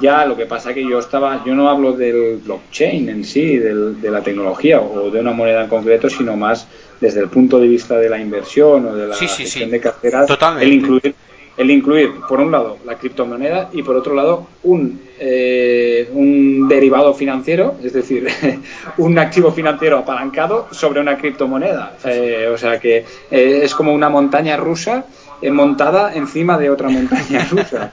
[0.00, 4.10] ya, lo que pasa que yo estaba, yo no hablo del blockchain en sí, de
[4.10, 6.66] la tecnología o de una moneda en concreto, sino más
[7.00, 10.72] desde el punto de vista de la inversión o de la gestión de carteras, el
[10.72, 11.14] incluir,
[11.56, 17.14] el incluir, por un lado, la criptomoneda y por otro lado, un, eh, un derivado
[17.14, 18.28] financiero, es decir,
[18.98, 21.96] un activo financiero apalancado sobre una criptomoneda.
[22.04, 22.98] Eh, o sea que
[23.30, 25.04] eh, es como una montaña rusa
[25.42, 27.92] montada encima de otra montaña rusa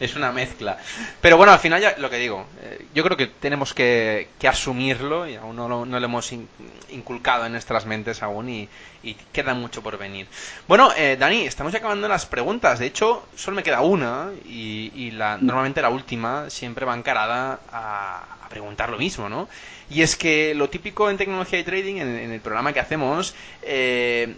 [0.00, 0.78] es una mezcla.
[1.20, 5.28] Pero bueno, al final ya lo que digo, eh, yo creo que tenemos que, asumirlo
[5.28, 6.32] y aún no, lo hemos
[6.90, 8.68] inculcado en nuestras mentes aún y,
[9.32, 10.26] queda mucho por venir.
[10.66, 12.78] Bueno, eh, Dani, estamos acabando las preguntas.
[12.78, 18.24] De hecho, solo me queda una y, la, normalmente la última siempre va encarada a,
[18.48, 19.46] preguntar lo mismo, ¿no?
[19.90, 24.34] Y es que lo típico en tecnología y trading, en, el programa que hacemos, eh,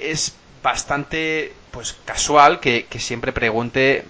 [0.00, 4.04] es bastante pues casual que, que siempre pregunte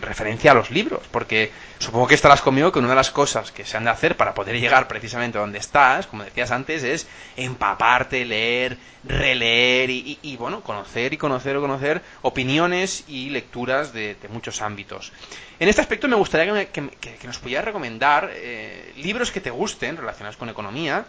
[0.00, 3.64] referencia a los libros, porque supongo que estarás conmigo que una de las cosas que
[3.64, 7.06] se han de hacer para poder llegar precisamente a donde estás, como decías antes, es
[7.36, 14.62] empaparte, leer, releer y, bueno, conocer y conocer o conocer opiniones y lecturas de, muchos
[14.62, 15.12] ámbitos.
[15.58, 16.90] En este aspecto me gustaría que,
[17.24, 21.06] nos pudieras recomendar eh, libros que te gusten relacionados con economía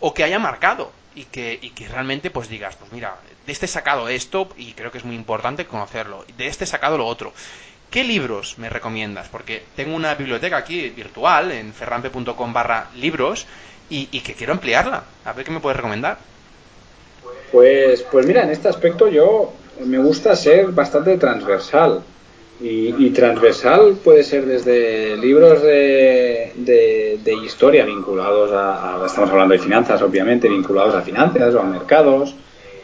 [0.00, 3.16] o que haya marcado y que, y realmente pues digas, pues mira,
[3.46, 7.06] de este sacado esto y creo que es muy importante conocerlo, de este sacado lo
[7.06, 7.32] otro.
[7.90, 9.28] ¿Qué libros me recomiendas?
[9.28, 13.46] Porque tengo una biblioteca aquí virtual en ferrampe.com barra libros
[13.88, 15.04] y, que quiero ampliarla.
[15.24, 16.18] A ver qué me puedes recomendar.
[17.52, 19.52] Pues, pues mira, en este aspecto yo
[19.84, 22.02] me gusta ser bastante transversal.
[22.60, 30.00] Y, transversal puede ser desde libros de, de, historia vinculados a, estamos hablando de finanzas,
[30.02, 32.34] obviamente, vinculados a finanzas o a mercados,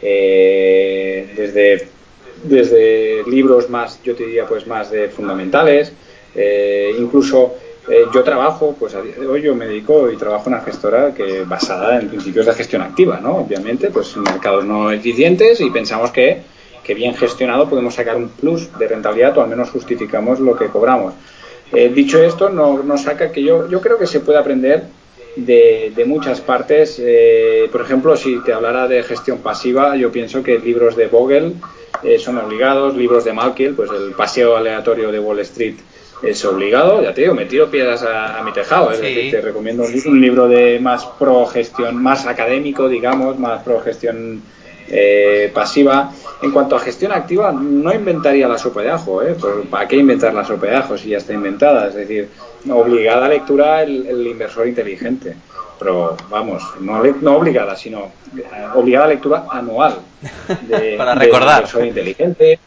[0.03, 1.89] eh, desde
[2.43, 5.93] desde libros más, yo te diría, pues más de fundamentales,
[6.35, 7.55] eh, incluso
[7.89, 10.63] eh, yo trabajo, pues a día de hoy yo me dedico y trabajo en una
[10.63, 13.39] gestora que basada en principios de gestión activa, ¿no?
[13.39, 16.43] Obviamente, pues mercados no eficientes y pensamos que,
[16.85, 20.67] que bien gestionado podemos sacar un plus de rentabilidad o al menos justificamos lo que
[20.67, 21.15] cobramos.
[21.73, 24.85] Eh, dicho esto, no, no saca que yo, yo creo que se puede aprender
[25.37, 27.01] de, de muchas partes.
[27.71, 31.55] por ejemplo, si te hablara de gestión pasiva, yo pienso que libros de Vogel
[32.03, 32.97] eh, son obligados.
[32.97, 35.77] Libros de Malkiel, pues el paseo aleatorio de Wall Street
[36.23, 37.03] es obligado.
[37.03, 38.91] Ya te digo, me tiro piedras a, mi tejado.
[38.91, 43.81] Es decir, te recomiendo un, libro de más pro gestión, más académico, digamos, más pro
[43.81, 44.43] gestión
[44.91, 46.13] eh, pasiva.
[46.43, 49.23] En cuanto a gestión activa, no inventaría la sopa de ajo.
[49.23, 49.37] ¿eh?
[49.71, 51.89] ¿Para qué inventar la sopa de ajo si ya está inventada?
[51.89, 52.29] Es decir,
[52.71, 55.37] obligada lectura el inversor inteligente
[55.81, 59.97] pero vamos, no, no obligada, sino eh, obligada lectura anual
[60.69, 61.67] de, para recordar.
[61.67, 62.61] Soy inteligente.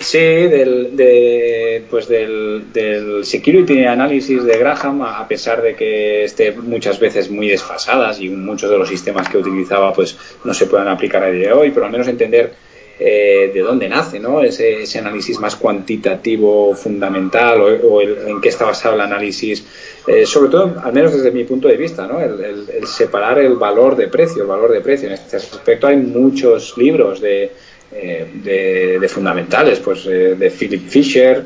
[0.00, 6.52] Sí, del, de, pues del, del Security Analysis de Graham, a pesar de que esté
[6.52, 10.88] muchas veces muy desfasadas y muchos de los sistemas que utilizaba pues no se puedan
[10.88, 12.52] aplicar a día de hoy, pero al menos entender
[13.00, 14.42] eh, de dónde nace ¿no?
[14.42, 19.64] ese, ese, análisis más cuantitativo fundamental o, en qué está basado el análisis,
[20.08, 22.20] eh, sobre todo, al menos desde mi punto de vista, ¿no?
[22.20, 25.06] El, separar el valor de precio, el valor de precio.
[25.06, 27.52] En este aspecto hay muchos libros de,
[27.92, 31.44] eh, de, fundamentales, pues de Philip Fisher,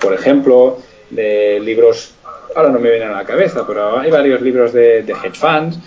[0.00, 0.78] por ejemplo,
[1.10, 2.14] de libros,
[2.54, 5.78] ahora no me vienen a la cabeza, pero hay varios libros de, de hedge funds.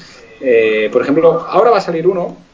[0.92, 2.46] por ejemplo, ahora va a salir uno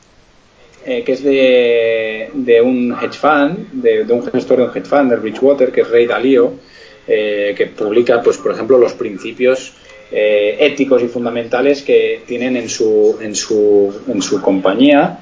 [0.83, 5.17] eh, que es de, un hedge fund, de, un gestor de un hedge fund, de
[5.17, 6.53] Bridgewater, que es Ray Dalio,
[7.07, 9.73] eh, que publica, pues, por ejemplo, los principios
[10.11, 15.19] eh, éticos y fundamentales que tienen en su, en su, en su compañía,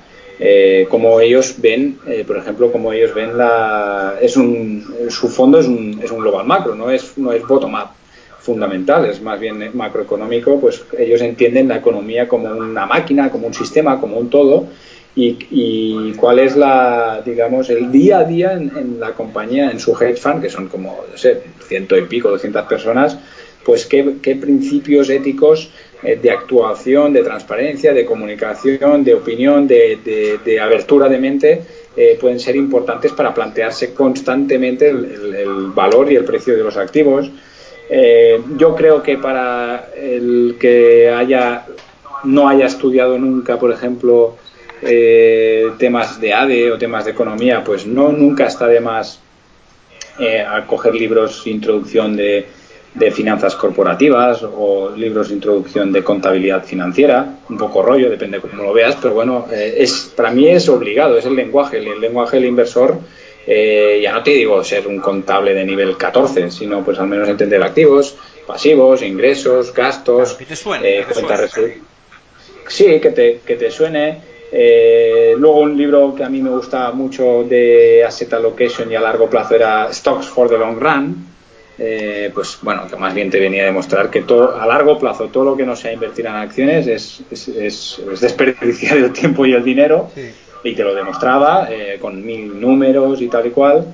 [0.90, 4.16] como ellos ven, por ejemplo, como ellos ven la...
[4.22, 7.90] Es un, su fondo es un, es un global macro, no es, no es bottom-up
[8.40, 13.54] fundamental, es más bien macroeconómico, pues ellos entienden la economía como una máquina, como un
[13.54, 14.68] sistema, como un todo,
[15.16, 20.18] y, cuál es la, digamos, el día a día en, la compañía, en su hedge
[20.18, 23.18] fund, que son como, no sé, ciento y pico, doscientas personas,
[23.66, 24.04] pues qué,
[24.40, 31.62] principios éticos eh, de actuación, de transparencia, de comunicación, de opinión, de, abertura de mente
[31.95, 37.30] eh, pueden ser importantes para plantearse constantemente el, valor y el precio de los activos.
[37.89, 41.66] Eh, yo creo que para el que haya
[42.24, 44.36] no haya estudiado nunca, por ejemplo,
[44.82, 49.20] eh, temas de ADE o temas de economía, pues no nunca está de más
[50.20, 52.45] eh, coger libros de introducción de,
[53.12, 58.74] finanzas corporativas o libros de introducción de contabilidad financiera, un poco rollo, depende cómo lo
[58.74, 62.46] veas, pero bueno, eh, es para mí es obligado, es el lenguaje, el, lenguaje del
[62.46, 62.98] inversor.
[63.48, 67.28] Eh, ya no te digo ser un contable de nivel 14, sino pues al menos
[67.30, 68.16] entender activos,
[68.46, 71.06] pasivos, ingresos, gastos, que te suene,
[72.68, 74.22] Sí, que te, que te suene.
[74.52, 79.02] Eh, luego un libro que a mí me gusta mucho de asset allocation y a
[79.02, 81.29] largo plazo era Stocks for the Long Run.
[81.82, 85.28] Eh, pues bueno, que más bien te venía a demostrar que todo, a largo plazo
[85.28, 89.64] todo lo que no sea invertir en acciones es, es, desperdiciar el tiempo y el
[89.64, 90.10] dinero
[90.64, 93.86] y te lo demostraba eh, con mil números y tal y cual.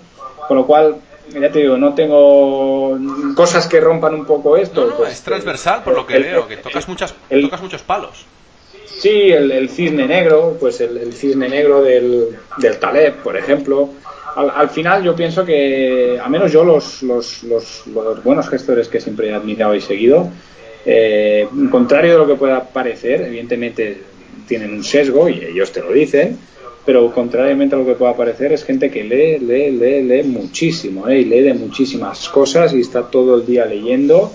[0.48, 0.96] Con lo cual,
[1.30, 2.98] ya te digo, no tengo
[3.36, 4.88] cosas que rompan un poco esto.
[4.88, 8.26] No, pues, es transversal por lo que veo, que tocas, muchas, tocas muchos palos.
[8.98, 13.90] Sí, el, cisne negro, pues el, cisne negro del, del, Taleb, por ejemplo.
[14.36, 17.84] Al, final yo pienso que, al menos yo, los, los, los,
[18.24, 20.30] buenos gestores que siempre he admirado y seguido,
[20.86, 24.02] eh, contrario de lo que pueda parecer, evidentemente
[24.46, 26.38] tienen un sesgo y ellos te lo dicen,
[26.86, 31.08] pero contrariamente a lo que pueda parecer es gente que lee, lee, lee, lee muchísimo,
[31.08, 31.22] ¿eh?
[31.22, 34.32] y lee de muchísimas cosas y está todo el día leyendo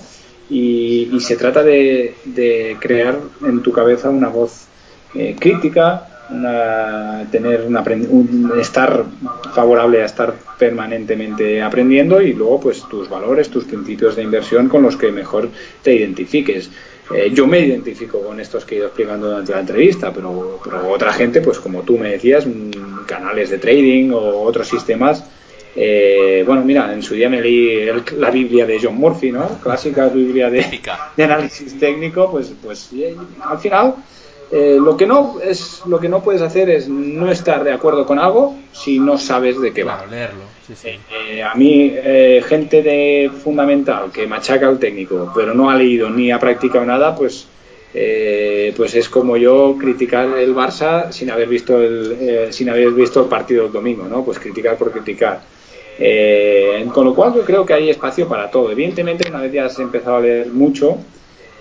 [0.50, 2.14] y, se trata de,
[2.80, 4.64] crear en tu cabeza una voz
[5.14, 6.09] eh, crítica,
[7.30, 9.04] tener un, estar
[9.52, 14.82] favorable a estar permanentemente aprendiendo y luego pues tus valores, tus principios de inversión con
[14.82, 15.48] los que mejor
[15.82, 16.70] te identifiques.
[17.12, 20.88] Eh, yo me identifico con estos que he ido explicando durante la entrevista, pero, pero
[20.88, 25.24] otra gente, pues como tú me decías, mm, canales de trading o otros sistemas,
[25.74, 29.58] eh, bueno, mira, en su día me leí la Biblia de John Murphy, ¿no?
[29.60, 30.80] Clásica Biblia de,
[31.16, 32.90] de análisis técnico, pues, pues
[33.42, 33.94] al final
[34.52, 38.04] eh, lo que no es lo que no puedes hacer es no estar de acuerdo
[38.04, 40.04] con algo si no sabes de qué va.
[40.10, 40.40] leerlo.
[40.84, 41.92] Eh, a mí
[42.46, 47.14] gente de fundamental que machaca al técnico, pero no ha leído ni ha practicado nada,
[47.14, 47.46] pues
[48.76, 53.28] pues es como yo criticar el Barça sin haber visto el sin haber visto el
[53.28, 54.24] partido del domingo, ¿no?
[54.24, 55.40] Pues criticar por criticar.
[56.02, 58.70] Eh, con lo cual yo creo que hay espacio para todo.
[58.72, 60.96] Evidentemente, una vez ya has empezado a leer mucho,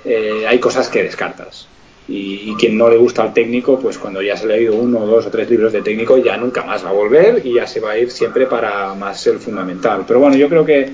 [0.06, 1.68] eh, hay cosas que descartas.
[2.12, 5.28] Y, quien no le gusta al técnico, pues cuando ya se ha leído uno, dos
[5.28, 7.92] o tres libros de técnico, ya nunca más va a volver y ya se va
[7.92, 10.04] a ir siempre para más el fundamental.
[10.08, 10.92] Pero bueno, yo creo que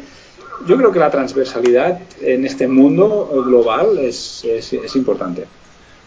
[0.68, 5.46] yo creo que la transversalidad en este mundo global es, es, importante.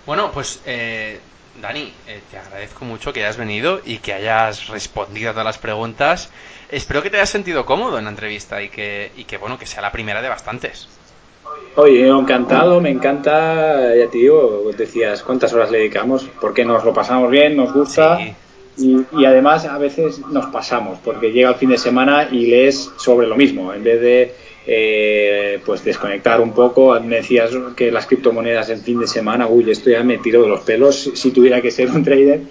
[0.06, 1.18] Bueno, pues eh,
[1.60, 5.58] Dani, eh, te agradezco mucho que hayas venido y que hayas respondido a todas las
[5.58, 6.30] preguntas.
[6.70, 9.66] Espero que te hayas sentido cómodo en la entrevista y que, y que bueno, que
[9.66, 10.88] sea la primera de bastantes.
[11.76, 16.92] Oye, encantado, me encanta, ya te digo, decías cuántas horas le dedicamos, porque nos lo
[16.92, 18.18] pasamos bien, nos gusta.
[18.76, 22.90] Y, y, además a veces nos pasamos, porque llega el fin de semana y lees
[22.96, 24.34] sobre lo mismo, en vez de
[24.70, 27.00] eh, pues desconectar un poco.
[27.00, 30.48] Me decías que las criptomonedas en fin de semana, uy, esto ya me tiro de
[30.48, 32.42] los pelos si, tuviera que ser un trader.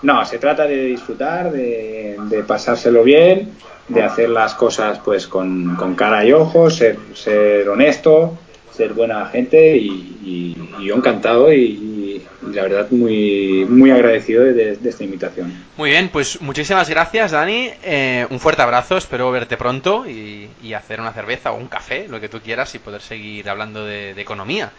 [0.00, 3.50] No, se trata de disfrutar, de, pasárselo bien,
[3.88, 8.38] de hacer las cosas pues con, cara y ojos, ser, ser honesto,
[8.76, 12.22] ser buena gente y, yo encantado y,
[12.52, 15.52] la verdad muy, muy agradecido de, esta invitación.
[15.76, 21.00] Muy bien, pues muchísimas gracias Dani, eh, un fuerte abrazo, espero verte pronto y, hacer
[21.00, 24.72] una cerveza o un café, lo que tú quieras y poder seguir hablando de, economía.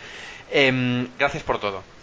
[0.51, 1.96] Em, gracias por todo.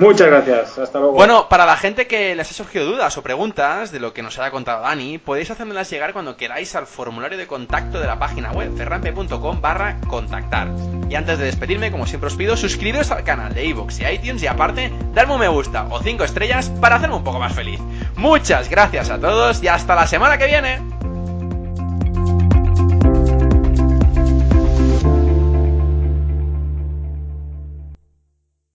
[0.00, 1.14] Muchas gracias, hasta luego.
[1.14, 4.38] Bueno, para la gente que les ha surgido dudas o preguntas de lo que nos
[4.38, 8.50] haya contado Dani, podéis hacérmelas llegar cuando queráis al formulario de contacto de la página
[8.50, 10.68] web ferrampe.com barra contactar.
[11.10, 14.42] Y antes de despedirme, como siempre os pido, suscribiros al canal de iVoox y iTunes
[14.42, 17.78] y aparte, darme un me gusta o 5 estrellas para hacerme un poco más feliz.
[18.16, 20.99] Muchas gracias a todos y hasta la semana que viene.